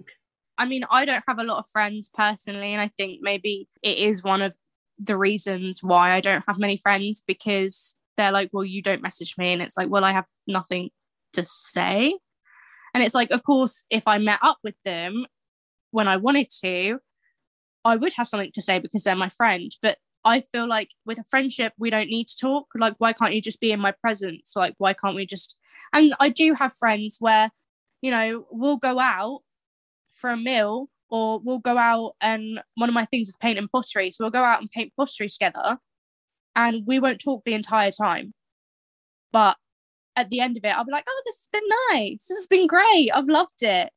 I 0.58 0.66
mean, 0.66 0.84
I 0.90 1.06
don't 1.06 1.24
have 1.28 1.40
a 1.40 1.44
lot 1.44 1.60
of 1.60 1.70
friends 1.70 2.10
personally, 2.14 2.74
and 2.74 2.82
I 2.82 2.90
think 2.98 3.20
maybe 3.22 3.68
it 3.84 3.98
is 3.98 4.24
one 4.24 4.42
of 4.42 4.58
the 4.98 5.18
reasons 5.18 5.80
why 5.82 6.12
I 6.12 6.22
don't 6.22 6.44
have 6.48 6.58
many 6.58 6.78
friends 6.78 7.24
because 7.26 7.96
they're 8.18 8.32
like, 8.32 8.50
well, 8.52 8.66
you 8.66 8.82
don't 8.82 9.04
message 9.04 9.36
me, 9.38 9.54
and 9.54 9.62
it's 9.62 9.78
like, 9.78 9.90
well, 9.90 10.04
I 10.04 10.12
have 10.12 10.26
nothing 10.48 10.90
to 11.34 11.44
say. 11.44 12.18
And 12.94 13.04
it's 13.04 13.14
like, 13.14 13.32
of 13.32 13.44
course, 13.44 13.84
if 13.90 14.08
I 14.08 14.18
met 14.18 14.40
up 14.42 14.58
with 14.64 14.76
them 14.84 15.26
when 15.92 16.08
I 16.08 16.18
wanted 16.18 16.50
to, 16.64 17.00
I 17.86 17.96
would 17.96 18.14
have 18.14 18.28
something 18.28 18.52
to 18.54 18.62
say 18.62 18.80
because 18.80 19.04
they're 19.04 19.16
my 19.16 19.30
friend. 19.30 19.72
But 19.82 19.98
I 20.26 20.42
feel 20.42 20.68
like 20.68 20.90
with 21.06 21.20
a 21.20 21.24
friendship, 21.24 21.74
we 21.78 21.90
don't 21.90 22.10
need 22.10 22.28
to 22.28 22.38
talk. 22.38 22.68
Like, 22.76 22.96
why 22.98 23.14
can't 23.14 23.34
you 23.34 23.42
just 23.42 23.62
be 23.62 23.72
in 23.72 23.80
my 23.80 23.94
presence? 24.02 24.54
Like, 24.56 24.74
why 24.78 24.94
can't 24.94 25.16
we 25.16 25.26
just? 25.26 25.56
And 25.94 26.14
I 26.20 26.30
do 26.30 26.54
have 26.56 26.74
friends 26.74 27.18
where, 27.20 27.52
you 28.02 28.12
know, 28.12 28.46
we'll 28.52 28.78
go 28.78 29.00
out 29.00 29.42
for 30.18 30.30
a 30.30 30.38
meal 30.38 30.90
or 31.10 31.40
we'll 31.40 31.60
go 31.60 31.78
out 31.78 32.16
and 32.22 32.60
one 32.76 32.90
of 32.90 32.96
my 32.96 33.06
things 33.06 33.30
is 33.30 33.38
painting 33.38 33.68
pottery. 33.68 34.12
So 34.12 34.24
we'll 34.24 34.32
go 34.32 34.44
out 34.44 34.60
and 34.60 34.70
paint 34.70 34.94
pottery 34.98 35.30
together 35.30 35.78
and 36.56 36.84
we 36.86 37.00
won't 37.00 37.22
talk 37.22 37.44
the 37.46 37.54
entire 37.54 37.92
time. 37.92 38.34
But 39.32 39.58
at 40.16 40.30
the 40.30 40.40
end 40.40 40.58
of 40.58 40.66
it, 40.66 40.76
I'll 40.76 40.86
be 40.86 40.92
like, 40.92 41.06
oh, 41.08 41.22
this 41.26 41.38
has 41.38 41.50
been 41.52 41.70
nice. 41.92 42.26
This 42.28 42.38
has 42.38 42.48
been 42.48 42.68
great. 42.68 43.10
I've 43.14 43.30
loved 43.30 43.62
it. 43.62 43.92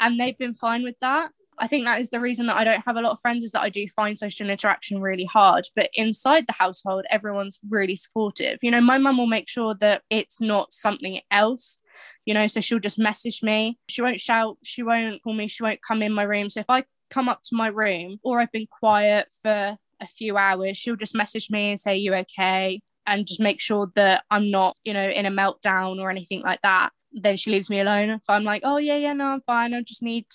And 0.00 0.18
they've 0.18 0.38
been 0.38 0.54
fine 0.54 0.82
with 0.82 0.98
that. 1.00 1.32
I 1.58 1.66
think 1.66 1.86
that 1.86 2.00
is 2.00 2.10
the 2.10 2.20
reason 2.20 2.46
that 2.46 2.56
I 2.56 2.64
don't 2.64 2.84
have 2.84 2.96
a 2.96 3.00
lot 3.00 3.12
of 3.12 3.20
friends 3.20 3.44
is 3.44 3.52
that 3.52 3.62
I 3.62 3.68
do 3.68 3.86
find 3.88 4.18
social 4.18 4.50
interaction 4.50 5.00
really 5.00 5.24
hard. 5.24 5.66
But 5.76 5.90
inside 5.94 6.46
the 6.46 6.54
household, 6.54 7.04
everyone's 7.10 7.60
really 7.68 7.96
supportive. 7.96 8.58
You 8.62 8.70
know, 8.70 8.80
my 8.80 8.98
mum 8.98 9.18
will 9.18 9.26
make 9.26 9.48
sure 9.48 9.74
that 9.80 10.02
it's 10.10 10.40
not 10.40 10.72
something 10.72 11.20
else 11.30 11.78
you 12.24 12.34
know 12.34 12.46
so 12.46 12.60
she'll 12.60 12.78
just 12.78 12.98
message 12.98 13.42
me. 13.42 13.78
She 13.88 14.02
won't 14.02 14.20
shout 14.20 14.58
she 14.62 14.82
won't 14.82 15.22
call 15.22 15.32
me 15.32 15.46
she 15.46 15.62
won't 15.62 15.82
come 15.82 16.02
in 16.02 16.12
my 16.12 16.24
room. 16.24 16.48
So 16.48 16.60
if 16.60 16.66
i 16.68 16.84
come 17.10 17.28
up 17.28 17.42
to 17.44 17.54
my 17.54 17.68
room 17.68 18.18
or 18.24 18.40
i've 18.40 18.50
been 18.50 18.66
quiet 18.66 19.28
for 19.42 19.76
a 20.00 20.06
few 20.06 20.36
hours 20.36 20.76
she'll 20.76 20.96
just 20.96 21.14
message 21.14 21.48
me 21.50 21.70
and 21.70 21.78
say 21.78 21.96
you 21.96 22.14
okay? 22.14 22.80
and 23.06 23.26
just 23.26 23.38
make 23.38 23.60
sure 23.60 23.92
that 23.94 24.24
i'm 24.30 24.50
not 24.50 24.76
you 24.84 24.92
know 24.92 25.08
in 25.08 25.26
a 25.26 25.30
meltdown 25.30 26.00
or 26.00 26.10
anything 26.10 26.40
like 26.42 26.60
that. 26.62 26.90
Then 27.12 27.36
she 27.36 27.52
leaves 27.52 27.70
me 27.70 27.80
alone. 27.80 28.10
If 28.10 28.22
i'm 28.28 28.44
like 28.44 28.62
oh 28.64 28.78
yeah 28.78 28.96
yeah 28.96 29.12
no 29.12 29.26
i'm 29.26 29.42
fine. 29.42 29.74
I 29.74 29.82
just 29.82 30.02
need 30.02 30.26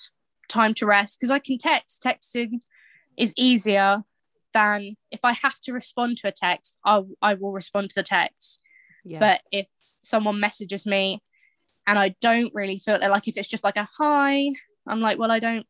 time 0.50 0.74
to 0.74 0.86
rest 0.86 1.18
because 1.20 1.32
i 1.32 1.39
can 1.39 1.58
text 1.58 2.03
texting 2.06 2.60
is 3.18 3.34
easier 3.38 4.03
than 4.53 4.96
if 5.12 5.20
i 5.24 5.32
have 5.32 5.60
to 5.62 5.72
respond 5.72 6.18
to 6.18 6.27
a 6.27 6.32
text 6.32 6.77
i, 6.84 7.01
I 7.22 7.36
will 7.36 7.53
respond 7.53 7.89
to 7.91 7.96
the 7.96 8.03
text 8.03 8.60
Yeah. 9.06 9.20
but 9.20 9.44
if 9.51 9.68
someone 10.01 10.39
messages 10.39 10.86
me 10.86 11.22
and 11.89 11.98
I 11.98 12.15
don't 12.22 12.53
really 12.53 12.77
feel 12.77 13.00
like 13.00 13.27
if 13.27 13.36
it's 13.36 13.48
just 13.48 13.63
like 13.63 13.75
a 13.75 13.89
hi, 13.98 14.51
I'm 14.85 15.01
like, 15.01 15.18
well, 15.18 15.31
I 15.31 15.40
don't, 15.40 15.66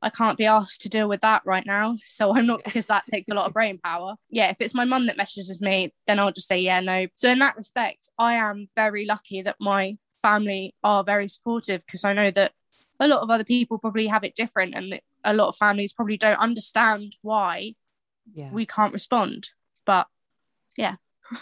I 0.00 0.08
can't 0.08 0.38
be 0.38 0.46
asked 0.46 0.82
to 0.82 0.88
deal 0.88 1.08
with 1.08 1.22
that 1.22 1.42
right 1.44 1.66
now. 1.66 1.96
So 2.04 2.32
I'm 2.36 2.46
not 2.46 2.62
because 2.64 2.86
that 2.86 3.04
takes 3.10 3.28
a 3.28 3.34
lot 3.34 3.46
of 3.46 3.54
brain 3.54 3.78
power. 3.82 4.14
Yeah, 4.30 4.50
if 4.50 4.60
it's 4.60 4.74
my 4.74 4.84
mum 4.84 5.06
that 5.06 5.16
messages 5.16 5.60
me, 5.60 5.92
then 6.06 6.20
I'll 6.20 6.32
just 6.32 6.46
say, 6.46 6.60
yeah, 6.60 6.78
no. 6.78 7.06
So 7.16 7.28
in 7.28 7.40
that 7.40 7.56
respect, 7.56 8.08
I 8.18 8.34
am 8.34 8.68
very 8.76 9.04
lucky 9.04 9.42
that 9.42 9.56
my 9.60 9.96
family 10.22 10.74
are 10.84 11.02
very 11.02 11.26
supportive 11.26 11.84
because 11.84 12.04
I 12.04 12.12
know 12.12 12.30
that 12.30 12.52
a 13.00 13.08
lot 13.08 13.22
of 13.22 13.30
other 13.30 13.44
people 13.44 13.78
probably 13.78 14.06
have 14.06 14.24
it 14.24 14.34
different 14.34 14.74
and 14.74 14.92
that 14.92 15.02
a 15.24 15.34
lot 15.34 15.48
of 15.48 15.56
families 15.56 15.92
probably 15.92 16.16
don't 16.16 16.38
understand 16.38 17.16
why 17.22 17.74
yeah. 18.34 18.50
we 18.52 18.66
can't 18.66 18.92
respond. 18.92 19.50
But 19.84 20.06
yeah. 20.76 20.96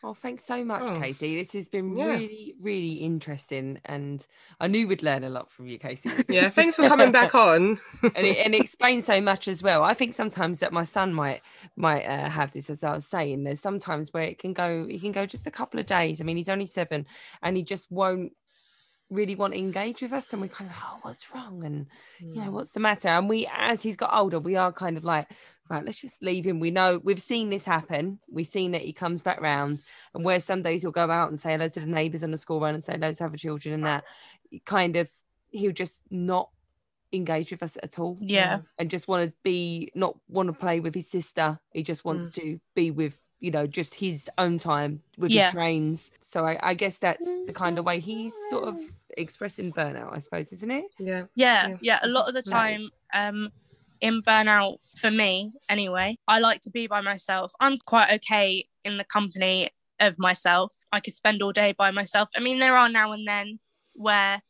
Well, 0.00 0.14
thanks 0.14 0.44
so 0.44 0.64
much, 0.64 0.82
Oh. 0.84 1.00
Casey. 1.00 1.36
This 1.36 1.52
has 1.54 1.68
been 1.68 1.96
Yeah. 1.96 2.10
really, 2.10 2.54
really 2.60 2.92
interesting, 2.92 3.80
and 3.84 4.24
I 4.60 4.68
knew 4.68 4.86
we'd 4.86 5.02
learn 5.02 5.24
a 5.24 5.28
lot 5.28 5.50
from 5.50 5.66
you, 5.66 5.76
Casey. 5.76 6.08
Yeah, 6.28 6.50
thanks 6.50 6.76
for 6.76 6.86
coming 6.88 7.10
back 7.10 7.34
on. 7.48 7.78
and 8.02 8.26
it, 8.26 8.38
and 8.38 8.54
it 8.54 8.60
explains 8.60 9.06
so 9.06 9.20
much 9.20 9.48
as 9.48 9.60
well. 9.60 9.82
I 9.82 9.94
think 9.94 10.14
sometimes 10.14 10.60
that 10.60 10.72
my 10.72 10.84
son 10.84 11.12
might 11.12 11.42
might 11.74 12.04
uh, 12.04 12.28
have 12.30 12.52
this, 12.52 12.70
as 12.70 12.84
I 12.84 12.94
was 12.94 13.06
saying. 13.06 13.42
There's 13.42 13.60
sometimes 13.60 14.12
where 14.12 14.22
it 14.22 14.38
can 14.38 14.52
go, 14.52 14.86
he 14.86 15.00
can 15.00 15.10
go 15.12 15.26
just 15.26 15.48
a 15.48 15.50
couple 15.50 15.80
of 15.80 15.86
days. 15.86 16.20
I 16.20 16.24
mean, 16.24 16.36
he's 16.36 16.48
only 16.48 16.66
seven, 16.66 17.04
and 17.42 17.56
he 17.56 17.64
just 17.64 17.90
won't 17.90 18.32
really 19.10 19.34
want 19.34 19.54
to 19.54 19.58
engage 19.58 20.02
with 20.02 20.12
us. 20.12 20.32
And 20.32 20.42
we 20.42 20.48
kind 20.48 20.70
of, 20.70 20.76
oh, 20.82 20.98
what's 21.02 21.34
wrong? 21.34 21.64
And 21.64 21.86
you 22.20 22.36
know, 22.36 22.48
hmm. 22.48 22.52
what's 22.52 22.72
the 22.72 22.80
matter? 22.80 23.08
And 23.08 23.28
we, 23.28 23.48
as 23.52 23.82
he's 23.82 23.96
got 23.96 24.14
older, 24.14 24.38
we 24.38 24.56
are 24.56 24.72
kind 24.72 24.96
of 24.96 25.04
like, 25.04 25.28
right, 25.68 25.84
let's 25.84 26.00
just 26.00 26.22
leave 26.22 26.46
him. 26.46 26.60
We 26.60 26.70
know 26.70 27.00
we've 27.02 27.20
seen 27.20 27.50
this 27.50 27.64
happen. 27.64 28.20
We've 28.30 28.46
seen 28.46 28.72
that 28.72 28.82
he 28.82 28.92
comes 28.92 29.20
back 29.20 29.40
round, 29.40 29.80
and 30.14 30.24
where 30.24 30.40
some 30.40 30.62
days 30.62 30.82
he'll 30.82 30.90
go 30.90 31.10
out 31.10 31.30
and 31.30 31.38
say 31.38 31.52
hello 31.52 31.68
to 31.68 31.80
the 31.80 31.86
neighbours 31.86 32.24
on 32.24 32.30
the 32.30 32.38
school 32.38 32.60
run 32.60 32.74
and 32.74 32.84
say 32.84 32.94
hello 32.94 33.12
to 33.12 33.24
other 33.24 33.36
children, 33.36 33.74
and 33.74 33.84
that 33.84 34.04
kind 34.64 34.96
of 34.96 35.10
he'll 35.50 35.72
just 35.72 36.02
not 36.10 36.50
engage 37.12 37.50
with 37.50 37.62
us 37.62 37.78
at 37.82 37.98
all 37.98 38.18
yeah, 38.20 38.60
and 38.78 38.90
just 38.90 39.08
want 39.08 39.26
to 39.26 39.32
be 39.42 39.90
not 39.94 40.16
want 40.28 40.48
to 40.48 40.52
play 40.52 40.80
with 40.80 40.94
his 40.94 41.10
sister. 41.10 41.58
He 41.72 41.82
just 41.82 42.04
wants 42.04 42.34
hmm. 42.34 42.40
to 42.40 42.60
be 42.74 42.90
with 42.90 43.20
you 43.40 43.50
know 43.50 43.66
just 43.66 43.94
his 43.94 44.30
own 44.38 44.58
time 44.58 45.02
with 45.16 45.30
Yeah. 45.32 45.46
his 45.46 45.52
trains. 45.52 46.10
So 46.20 46.46
I, 46.46 46.58
I 46.62 46.74
guess 46.74 46.98
that's 46.98 47.26
the 47.46 47.52
kind 47.52 47.78
of 47.78 47.84
way 47.84 48.00
he's 48.00 48.34
sort 48.50 48.64
of 48.64 48.76
expressing 49.16 49.72
burnout, 49.72 50.12
I 50.14 50.18
suppose, 50.18 50.52
isn't 50.52 50.70
it? 50.70 50.84
Yeah. 50.98 51.24
yeah 51.34 51.68
Yeah. 51.68 51.76
yeah 51.80 51.98
a 52.02 52.08
lot 52.08 52.28
of 52.28 52.34
the 52.34 52.50
Right. 52.50 52.78
time 52.78 52.90
um 53.14 53.50
in 54.00 54.22
burnout 54.22 54.76
for 55.00 55.10
me 55.10 55.50
anyway 55.68 56.16
i 56.28 56.38
like 56.38 56.60
to 56.60 56.70
be 56.70 56.86
by 56.86 57.00
myself 57.00 57.52
i'm 57.58 57.76
quite 57.78 58.12
okay 58.12 58.64
in 58.84 58.96
the 58.96 59.04
company 59.04 59.68
of 59.98 60.16
myself 60.18 60.72
i 60.92 61.00
could 61.00 61.14
spend 61.14 61.42
all 61.42 61.50
day 61.52 61.72
by 61.76 61.90
myself 61.90 62.28
i 62.36 62.40
mean 62.40 62.60
there 62.60 62.76
are 62.76 62.88
now 62.88 63.10
and 63.10 63.26
then 63.26 63.58
where 63.94 64.40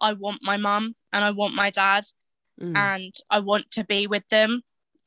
i 0.00 0.12
want 0.14 0.40
my 0.42 0.56
mum 0.56 0.94
and 1.12 1.22
i 1.24 1.30
want 1.30 1.54
my 1.54 1.68
dad 1.70 2.04
Mm. 2.60 2.76
and 2.76 3.14
i 3.30 3.40
want 3.40 3.70
to 3.72 3.84
be 3.84 4.06
with 4.06 4.26
them 4.30 4.62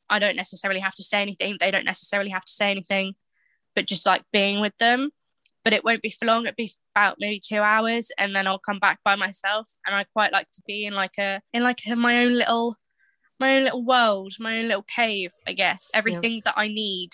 i 0.09 0.19
don't 0.19 0.35
necessarily 0.35 0.81
have 0.81 0.93
to 0.95 1.03
say 1.03 1.21
anything 1.21 1.55
they 1.59 1.71
don't 1.71 1.85
necessarily 1.85 2.29
have 2.29 2.43
to 2.45 2.51
say 2.53 2.69
anything 2.69 3.15
but 3.77 3.85
just 3.85 4.07
like 4.07 4.23
being 4.33 4.59
with 4.59 4.75
them. 4.79 5.11
But 5.63 5.71
it 5.71 5.85
won't 5.85 6.01
be 6.01 6.09
for 6.09 6.25
long 6.25 6.45
it'll 6.45 6.55
be 6.55 6.71
about 6.95 7.17
maybe 7.19 7.39
two 7.39 7.59
hours 7.59 8.09
and 8.17 8.33
then 8.33 8.47
i'll 8.47 8.57
come 8.57 8.79
back 8.79 8.99
by 9.03 9.17
myself 9.17 9.69
and 9.85 9.93
i 9.93 10.05
quite 10.05 10.31
like 10.31 10.49
to 10.51 10.61
be 10.65 10.85
in 10.85 10.93
like 10.93 11.17
a 11.19 11.41
in 11.51 11.61
like 11.61 11.81
a, 11.85 11.93
my 11.93 12.23
own 12.23 12.33
little 12.33 12.77
my 13.37 13.57
own 13.57 13.65
little 13.65 13.83
world 13.83 14.31
my 14.39 14.59
own 14.59 14.67
little 14.67 14.85
cave 14.95 15.31
i 15.45 15.53
guess. 15.53 15.91
Everything 15.93 16.41
that 16.45 16.53
i 16.57 16.67
need 16.69 17.09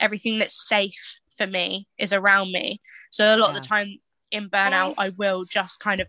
everything 0.00 0.40
that's 0.40 0.68
safe 0.68 1.20
for 1.36 1.46
me 1.46 1.86
is 1.98 2.12
around 2.12 2.50
me. 2.50 2.80
So 3.10 3.34
a 3.34 3.38
lot 3.38 3.50
of 3.50 3.62
the 3.62 3.66
time 3.66 3.98
in 4.30 4.50
burnout 4.50 4.94
i 4.98 5.10
will 5.10 5.44
just 5.44 5.78
kind 5.78 6.00
of 6.00 6.08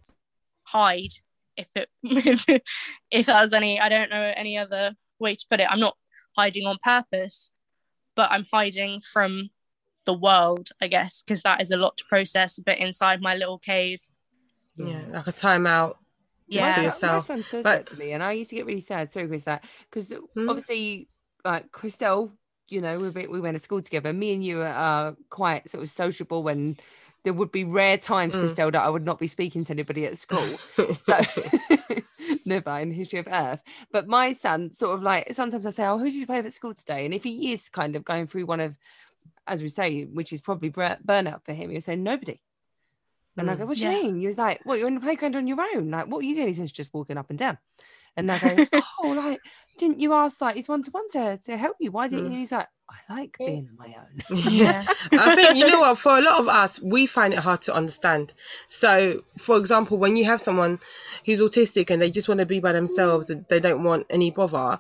hide 0.63 1.13
if 1.55 1.69
it 1.75 1.87
if, 2.03 2.45
if 3.11 3.25
that 3.27 3.41
was 3.41 3.53
any 3.53 3.79
i 3.79 3.89
don't 3.89 4.09
know 4.09 4.33
any 4.35 4.57
other 4.57 4.95
way 5.19 5.35
to 5.35 5.45
put 5.49 5.59
it. 5.59 5.67
I'm 5.69 5.79
not 5.79 5.95
hiding 6.35 6.65
on 6.65 6.77
purpose 6.83 7.51
but 8.15 8.31
i'm 8.31 8.45
hiding 8.51 8.99
from 8.99 9.49
the 10.05 10.13
world 10.13 10.69
i 10.81 10.87
guess 10.87 11.23
because 11.23 11.41
that 11.43 11.61
is 11.61 11.71
a 11.71 11.77
lot 11.77 11.95
to 11.97 12.03
process 12.05 12.59
but 12.65 12.77
inside 12.77 13.21
my 13.21 13.35
little 13.35 13.57
cave 13.59 13.99
Yeah, 14.75 15.01
like 15.11 15.27
a 15.27 15.31
timeout. 15.31 15.95
Just 16.49 16.67
Yeah. 16.67 16.75
for 16.75 16.81
yourself. 16.81 17.29
my 17.29 17.35
son 17.35 17.43
says 17.43 17.63
But- 17.63 17.85
that 17.85 17.91
to 17.93 17.99
me, 17.99 18.11
and 18.11 18.21
I 18.23 18.31
used 18.33 18.49
to 18.49 18.55
get 18.57 18.65
really 18.65 18.81
sad. 18.81 19.11
Sorry, 19.11 19.27
Chris, 19.27 19.43
that 19.43 19.63
because 19.89 20.11
Hmm. 20.35 20.49
obviously, 20.49 21.07
like 21.45 21.71
Christelle, 21.71 22.31
you 22.69 22.81
know, 22.81 22.99
we 22.99 23.09
went- 23.09 23.31
we 23.31 23.39
went 23.39 23.55
to 23.55 23.59
school 23.59 23.81
together. 23.81 24.11
Me 24.13 24.33
and 24.33 24.43
you 24.43 24.61
are 24.61 25.09
uh, 25.09 25.13
quite 25.29 25.69
sort 25.69 25.83
of 25.83 25.89
sociable, 25.89 26.41
when 26.43 26.77
there 27.23 27.33
would 27.33 27.51
be 27.51 27.63
rare 27.63 27.97
times, 27.97 28.33
Mm. 28.33 28.41
Christelle, 28.43 28.71
that 28.73 28.83
I 28.83 28.89
would 28.89 29.05
not 29.05 29.19
be 29.19 29.27
speaking 29.27 29.63
to 29.65 29.71
anybody 29.73 30.05
at 30.05 30.17
school. 30.17 30.43
So, 31.07 31.15
never 32.45 32.77
in 32.79 32.89
the 32.89 32.95
history 32.95 33.19
of 33.19 33.27
Earth. 33.31 33.61
But 33.91 34.07
my 34.07 34.31
son, 34.33 34.71
sort 34.73 34.95
of 34.95 35.01
like, 35.03 35.33
sometimes 35.33 35.65
I 35.65 35.69
say, 35.69 35.85
"Oh, 35.85 35.97
who 35.97 36.05
did 36.05 36.13
you 36.15 36.25
play 36.25 36.37
with 36.37 36.47
at 36.47 36.53
school 36.53 36.73
today?" 36.73 37.05
And 37.05 37.13
if 37.13 37.23
he 37.23 37.51
is 37.53 37.69
kind 37.69 37.95
of 37.95 38.03
going 38.03 38.27
through 38.27 38.45
one 38.47 38.59
of, 38.59 38.75
as 39.47 39.61
we 39.61 39.69
say, 39.69 40.03
which 40.03 40.33
is 40.33 40.41
probably 40.41 40.71
burnout 40.71 41.43
for 41.43 41.53
him, 41.53 41.69
He 41.69 41.75
was 41.75 41.85
saying 41.85 42.03
nobody. 42.03 42.39
And 43.37 43.49
I 43.49 43.55
Mm. 43.55 43.59
go, 43.59 43.65
what 43.65 43.77
do 43.77 43.83
Yeah. 43.83 43.91
you 43.91 44.03
mean? 44.03 44.19
He 44.19 44.27
was 44.27 44.37
like, 44.37 44.61
what, 44.63 44.77
you're 44.77 44.87
in 44.87 44.95
the 44.95 45.01
playground 45.01 45.35
on 45.35 45.47
your 45.47 45.57
own? 45.59 45.89
Like, 45.89 46.07
what 46.07 46.19
are 46.19 46.23
you 46.23 46.35
doing? 46.35 46.47
He 46.47 46.53
says, 46.53 46.71
just 46.71 46.93
walking 46.93 47.17
up 47.17 47.29
and 47.29 47.39
down. 47.39 47.57
And 48.15 48.31
I 48.31 48.37
go, 48.37 48.65
oh, 49.01 49.09
like, 49.09 49.41
didn't 49.79 49.99
you 49.99 50.13
ask, 50.13 50.39
like, 50.39 50.55
he's 50.55 50.69
one 50.69 50.83
to 50.83 50.91
one 50.91 51.09
to 51.11 51.37
to 51.37 51.57
help 51.57 51.77
you? 51.79 51.91
Why 51.91 52.07
didn't 52.07 52.25
Mm. 52.27 52.31
you? 52.33 52.37
He's 52.39 52.51
like, 52.51 52.67
I 52.89 53.13
like 53.13 53.37
being 53.39 53.69
on 53.71 53.77
my 53.77 53.95
own. 53.97 54.21
Yeah. 54.51 54.85
I 55.17 55.33
think 55.35 55.57
you 55.57 55.65
know 55.65 55.79
what 55.79 55.97
for 55.97 56.15
a 56.17 56.21
lot 56.21 56.39
of 56.39 56.47
us 56.47 56.79
we 56.81 57.07
find 57.07 57.33
it 57.33 57.39
hard 57.39 57.63
to 57.63 57.73
understand. 57.73 58.33
So, 58.67 59.21
for 59.39 59.57
example, 59.57 59.97
when 59.97 60.15
you 60.15 60.25
have 60.25 60.39
someone 60.39 60.79
who's 61.25 61.41
autistic 61.41 61.89
and 61.89 61.99
they 61.99 62.11
just 62.11 62.27
want 62.27 62.39
to 62.39 62.45
be 62.45 62.59
by 62.59 62.71
themselves 62.71 63.31
and 63.31 63.45
they 63.49 63.59
don't 63.59 63.83
want 63.83 64.05
any 64.11 64.29
bother, 64.29 64.77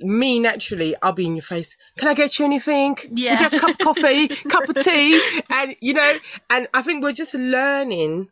me 0.00 0.38
naturally 0.38 0.94
I'll 1.02 1.12
be 1.12 1.26
in 1.26 1.36
your 1.36 1.42
face. 1.42 1.76
Can 1.98 2.08
I 2.08 2.14
get 2.14 2.38
you 2.38 2.44
anything? 2.44 2.96
Yeah. 3.12 3.32
Would 3.32 3.40
you 3.40 3.44
have 3.44 3.52
a 3.54 3.58
cup 3.58 3.70
of 3.70 3.78
coffee, 3.78 4.28
cup 4.48 4.68
of 4.68 4.76
tea, 4.82 5.20
and 5.50 5.76
you 5.80 5.94
know, 5.94 6.12
and 6.50 6.68
I 6.74 6.82
think 6.82 7.02
we're 7.02 7.12
just 7.12 7.34
learning 7.34 8.28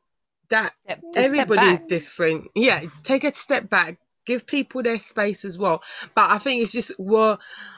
that 0.48 0.74
Step- 0.84 1.00
to 1.00 1.08
step 1.12 1.24
everybody 1.24 1.66
is 1.72 1.78
back. 1.80 1.88
different. 1.88 2.48
Yeah, 2.54 2.82
take 3.02 3.24
a 3.24 3.34
step 3.34 3.68
back, 3.68 3.98
give 4.26 4.46
people 4.46 4.82
their 4.82 4.98
space 4.98 5.44
as 5.44 5.58
well. 5.58 5.82
But 6.14 6.30
I 6.30 6.38
think 6.38 6.62
it's 6.62 6.72
just 6.72 6.92
we're 6.98 7.36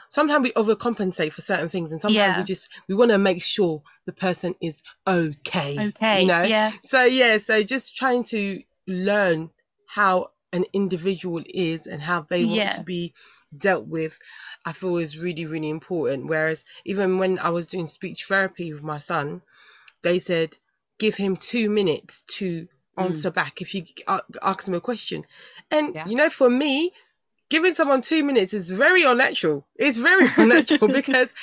sometimes 0.09 0.43
we 0.43 0.51
overcompensate 0.53 1.33
for 1.33 1.41
certain 1.41 1.67
things, 1.69 1.91
and 1.91 1.99
sometimes 1.99 2.15
Yeah. 2.15 2.37
we 2.37 2.43
just 2.43 2.69
we 2.87 2.93
want 2.95 3.09
to 3.11 3.17
make 3.17 3.41
sure 3.41 3.81
the 4.05 4.13
person 4.13 4.53
is 4.61 4.83
okay. 5.07 5.87
Okay. 5.89 6.21
you 6.21 6.27
know. 6.27 6.43
Yeah. 6.43 6.71
So 6.83 7.03
yeah, 7.05 7.37
so 7.37 7.63
just 7.63 7.95
trying 7.97 8.23
to 8.25 8.61
learn 8.87 9.49
how 9.87 10.29
an 10.53 10.65
individual 10.73 11.43
is 11.53 11.85
and 11.87 12.01
how 12.01 12.21
they 12.21 12.43
want 12.45 12.55
Yeah. 12.57 12.71
to 12.71 12.83
be 12.83 13.13
dealt 13.55 13.87
with, 13.87 14.19
I 14.65 14.73
feel 14.73 14.97
is 14.97 15.17
really 15.17 15.45
really 15.45 15.69
important. 15.69 16.27
Whereas 16.27 16.65
even 16.85 17.17
when 17.17 17.39
I 17.39 17.49
was 17.49 17.67
doing 17.67 17.87
speech 17.87 18.25
therapy 18.25 18.73
with 18.73 18.83
my 18.83 18.97
son, 18.97 19.41
they 20.03 20.19
said 20.19 20.57
give 20.99 21.15
him 21.15 21.37
two 21.37 21.69
minutes 21.69 22.21
to 22.23 22.63
mm. 22.63 22.67
answer 23.03 23.31
back 23.31 23.61
if 23.61 23.73
you 23.73 23.83
ask 24.41 24.67
him 24.67 24.73
a 24.73 24.81
question. 24.81 25.23
And 25.71 25.95
Yeah. 25.95 26.05
you 26.07 26.15
know, 26.15 26.29
for 26.29 26.49
me, 26.49 26.91
giving 27.49 27.73
someone 27.73 28.01
two 28.01 28.23
minutes 28.23 28.53
is 28.53 28.69
very 28.69 29.03
unnatural. 29.03 29.67
It's 29.75 29.97
very 29.97 30.27
unnatural 30.37 30.91
because, 30.91 31.33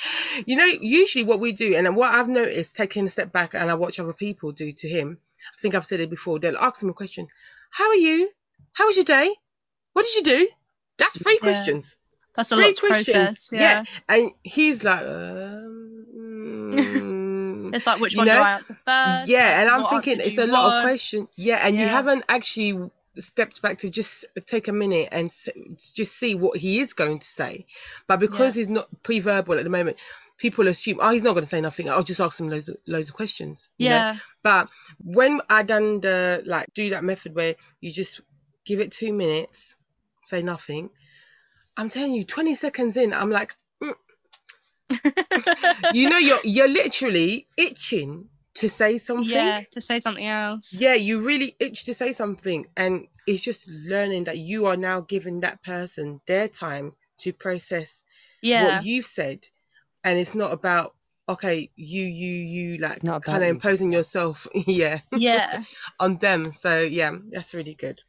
you 0.45 0.55
know, 0.55 0.65
usually 0.65 1.25
what 1.25 1.39
we 1.39 1.51
do, 1.51 1.75
and 1.75 1.95
what 1.95 2.13
I've 2.13 2.29
noticed 2.29 2.75
taking 2.75 3.05
a 3.05 3.09
step 3.09 3.31
back 3.31 3.53
and 3.53 3.69
I 3.69 3.75
watch 3.75 3.99
other 3.99 4.13
people 4.13 4.51
do 4.51 4.71
to 4.71 4.87
him, 4.87 5.19
I 5.57 5.61
think 5.61 5.75
I've 5.75 5.85
said 5.85 5.99
it 5.99 6.09
before, 6.09 6.39
they'll 6.39 6.57
ask 6.57 6.81
him 6.81 6.89
a 6.89 6.93
question 6.93 7.27
How 7.71 7.89
are 7.89 7.95
you? 7.95 8.31
How 8.73 8.85
was 8.87 8.95
your 8.95 9.05
day? 9.05 9.35
What 9.93 10.05
did 10.05 10.15
you 10.15 10.23
do? 10.23 10.49
That's 10.97 11.21
three 11.21 11.39
Yeah. 11.41 11.47
questions. 11.47 11.97
That's 12.35 12.51
a 12.51 12.55
Three 12.55 12.73
questions. 12.73 13.49
Yeah. 13.51 13.83
And 14.07 14.31
he's 14.43 14.83
like, 14.83 15.01
um. 15.03 16.75
It's 17.73 17.85
like 17.85 17.99
which 17.99 18.13
You 18.13 18.19
one 18.19 18.27
do? 18.27 18.33
I 18.33 18.53
answer 18.53 18.77
first? 18.85 19.29
Yeah, 19.29 19.59
and 19.61 19.69
I'm 19.69 19.85
thinking 19.87 20.21
it's 20.25 20.37
a 20.37 20.45
you 20.45 20.51
lot 20.51 20.77
of 20.77 20.83
questions. 20.83 21.27
Yeah, 21.35 21.59
and 21.67 21.77
you 21.77 21.85
haven't 21.85 22.23
actually 22.29 22.89
stepped 23.19 23.61
back 23.61 23.77
to 23.79 23.89
just 23.89 24.25
take 24.45 24.67
a 24.67 24.71
minute 24.71 25.09
and 25.11 25.27
s- 25.27 25.49
just 25.93 26.17
see 26.17 26.33
what 26.35 26.57
he 26.59 26.79
is 26.79 26.93
going 26.93 27.19
to 27.19 27.27
say. 27.27 27.65
But 28.07 28.19
because 28.21 28.55
he's 28.55 28.69
not 28.69 28.87
pre-verbal 29.03 29.55
at 29.57 29.63
the 29.65 29.69
moment, 29.69 29.97
people 30.37 30.67
assume, 30.67 30.99
oh, 31.01 31.11
he's 31.11 31.23
not 31.23 31.33
going 31.33 31.43
to 31.43 31.49
say 31.49 31.59
nothing. 31.59 31.89
I'll 31.89 32.03
just 32.03 32.21
ask 32.21 32.39
him 32.39 32.47
loads 32.49 32.69
of, 32.69 32.77
loads 32.87 33.09
of 33.09 33.15
questions. 33.15 33.69
you 33.77 33.89
know? 33.89 33.95
Yeah. 33.95 34.17
But 34.43 34.69
when 35.03 35.41
I 35.49 35.63
done 35.63 35.99
the 36.01 36.43
like 36.45 36.67
do 36.73 36.89
that 36.91 37.03
method 37.03 37.35
where 37.35 37.55
you 37.81 37.91
just 37.91 38.21
give 38.65 38.79
it 38.79 38.91
two 38.91 39.11
minutes, 39.11 39.75
say 40.27 40.41
nothing. 40.41 40.89
I'm 41.77 41.89
telling 41.89 42.13
you, 42.13 42.23
20 42.23 42.55
seconds 42.55 42.97
in, 42.97 43.13
I'm 43.13 43.29
like, 43.29 43.55
mm. 43.81 43.93
you 45.93 46.09
know, 46.09 46.17
you're 46.17 46.39
you're 46.43 46.67
literally 46.67 47.47
itching 47.57 48.29
to 48.55 48.67
say 48.67 48.97
something. 48.97 49.29
yeah. 49.29 49.61
To 49.71 49.81
say 49.81 49.99
something 49.99 50.25
else. 50.25 50.73
Yeah, 50.73 50.95
you 50.95 51.25
really 51.25 51.55
itch 51.59 51.85
to 51.85 51.93
say 51.93 52.11
something, 52.11 52.65
and 52.75 53.07
it's 53.27 53.43
just 53.43 53.69
learning 53.69 54.23
that 54.25 54.39
you 54.39 54.65
are 54.65 54.77
now 54.77 55.01
giving 55.01 55.41
that 55.41 55.63
person 55.63 56.21
their 56.25 56.47
time 56.47 56.93
to 57.19 57.33
process 57.33 58.01
Yeah. 58.41 58.63
what 58.63 58.85
you've 58.85 59.05
said, 59.05 59.47
and 60.03 60.17
it's 60.19 60.35
not 60.35 60.51
about 60.53 60.95
okay, 61.29 61.69
you 61.75 62.03
you 62.03 62.33
you 62.33 62.77
like 62.77 63.01
kind 63.03 63.43
of 63.43 63.49
imposing 63.49 63.91
yourself, 63.93 64.47
yeah, 64.67 64.99
yeah. 65.11 65.63
on 65.99 66.17
them. 66.17 66.51
So 66.53 66.79
yeah, 66.79 67.11
that's 67.31 67.53
really 67.53 67.75
good. 67.75 68.01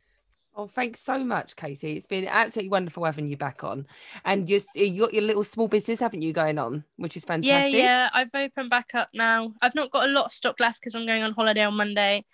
Oh, 0.60 0.66
thanks 0.66 0.98
so 0.98 1.22
much, 1.22 1.54
Casey. 1.54 1.96
It's 1.96 2.04
been 2.04 2.26
absolutely 2.26 2.70
wonderful 2.70 3.04
having 3.04 3.28
you 3.28 3.36
back 3.36 3.62
on. 3.62 3.86
And 4.24 4.48
just 4.48 4.74
you 4.74 5.02
got 5.02 5.14
your 5.14 5.22
little 5.22 5.44
small 5.44 5.68
business, 5.68 6.00
haven't 6.00 6.22
you, 6.22 6.32
going 6.32 6.58
on, 6.58 6.82
which 6.96 7.16
is 7.16 7.24
fantastic. 7.24 7.74
yeah. 7.74 7.78
yeah. 7.78 8.10
I've 8.12 8.34
opened 8.34 8.68
back 8.68 8.90
up 8.92 9.08
now. 9.14 9.54
I've 9.62 9.76
not 9.76 9.92
got 9.92 10.08
a 10.08 10.12
lot 10.12 10.24
of 10.26 10.32
stock 10.32 10.58
left 10.58 10.80
because 10.80 10.96
I'm 10.96 11.06
going 11.06 11.22
on 11.22 11.30
holiday 11.32 11.62
on 11.62 11.76
Monday. 11.76 12.24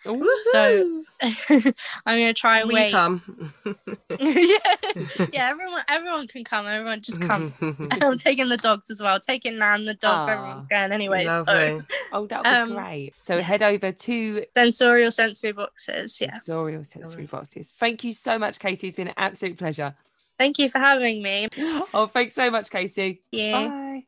So- 0.52 1.02
I'm 1.22 1.72
gonna 2.06 2.34
try 2.34 2.60
and 2.60 2.68
we 2.68 2.74
wait. 2.74 2.92
come. 2.92 3.52
yeah, 4.18 4.58
yeah. 5.32 5.50
Everyone, 5.50 5.82
everyone 5.88 6.26
can 6.26 6.44
come. 6.44 6.66
Everyone 6.66 7.00
just 7.00 7.20
come. 7.20 7.52
I'm 8.02 8.18
taking 8.18 8.48
the 8.48 8.56
dogs 8.56 8.90
as 8.90 9.02
well. 9.02 9.20
Taking 9.20 9.58
Nan, 9.58 9.82
the 9.82 9.94
dogs. 9.94 10.28
Everyone's 10.30 10.66
going 10.66 10.92
anyway. 10.92 11.26
So. 11.26 11.82
Oh, 12.12 12.26
that 12.26 12.38
would 12.38 12.44
be 12.44 12.48
Um, 12.48 12.72
great. 12.72 13.12
So 13.26 13.40
head 13.42 13.62
over 13.62 13.92
to 13.92 14.44
sensorial 14.54 15.10
sensory 15.10 15.52
boxes. 15.52 16.20
Yeah. 16.20 16.32
Sensorial 16.34 16.84
Sensory 16.84 17.26
Boxes. 17.26 17.72
Thank 17.78 18.04
you 18.14 18.32
so 18.32 18.38
much, 18.38 18.58
Casey. 18.58 18.88
It's 18.88 18.96
been 18.96 19.08
an 19.08 19.14
absolute 19.16 19.58
pleasure. 19.58 19.94
Thank 20.38 20.58
you 20.58 20.68
for 20.68 20.78
having 20.78 21.22
me. 21.22 21.48
Oh, 21.96 22.06
thanks 22.06 22.34
so 22.34 22.50
much, 22.50 22.70
Casey. 22.70 23.22
Yeah. 23.30 23.68
Bye. 23.68 24.04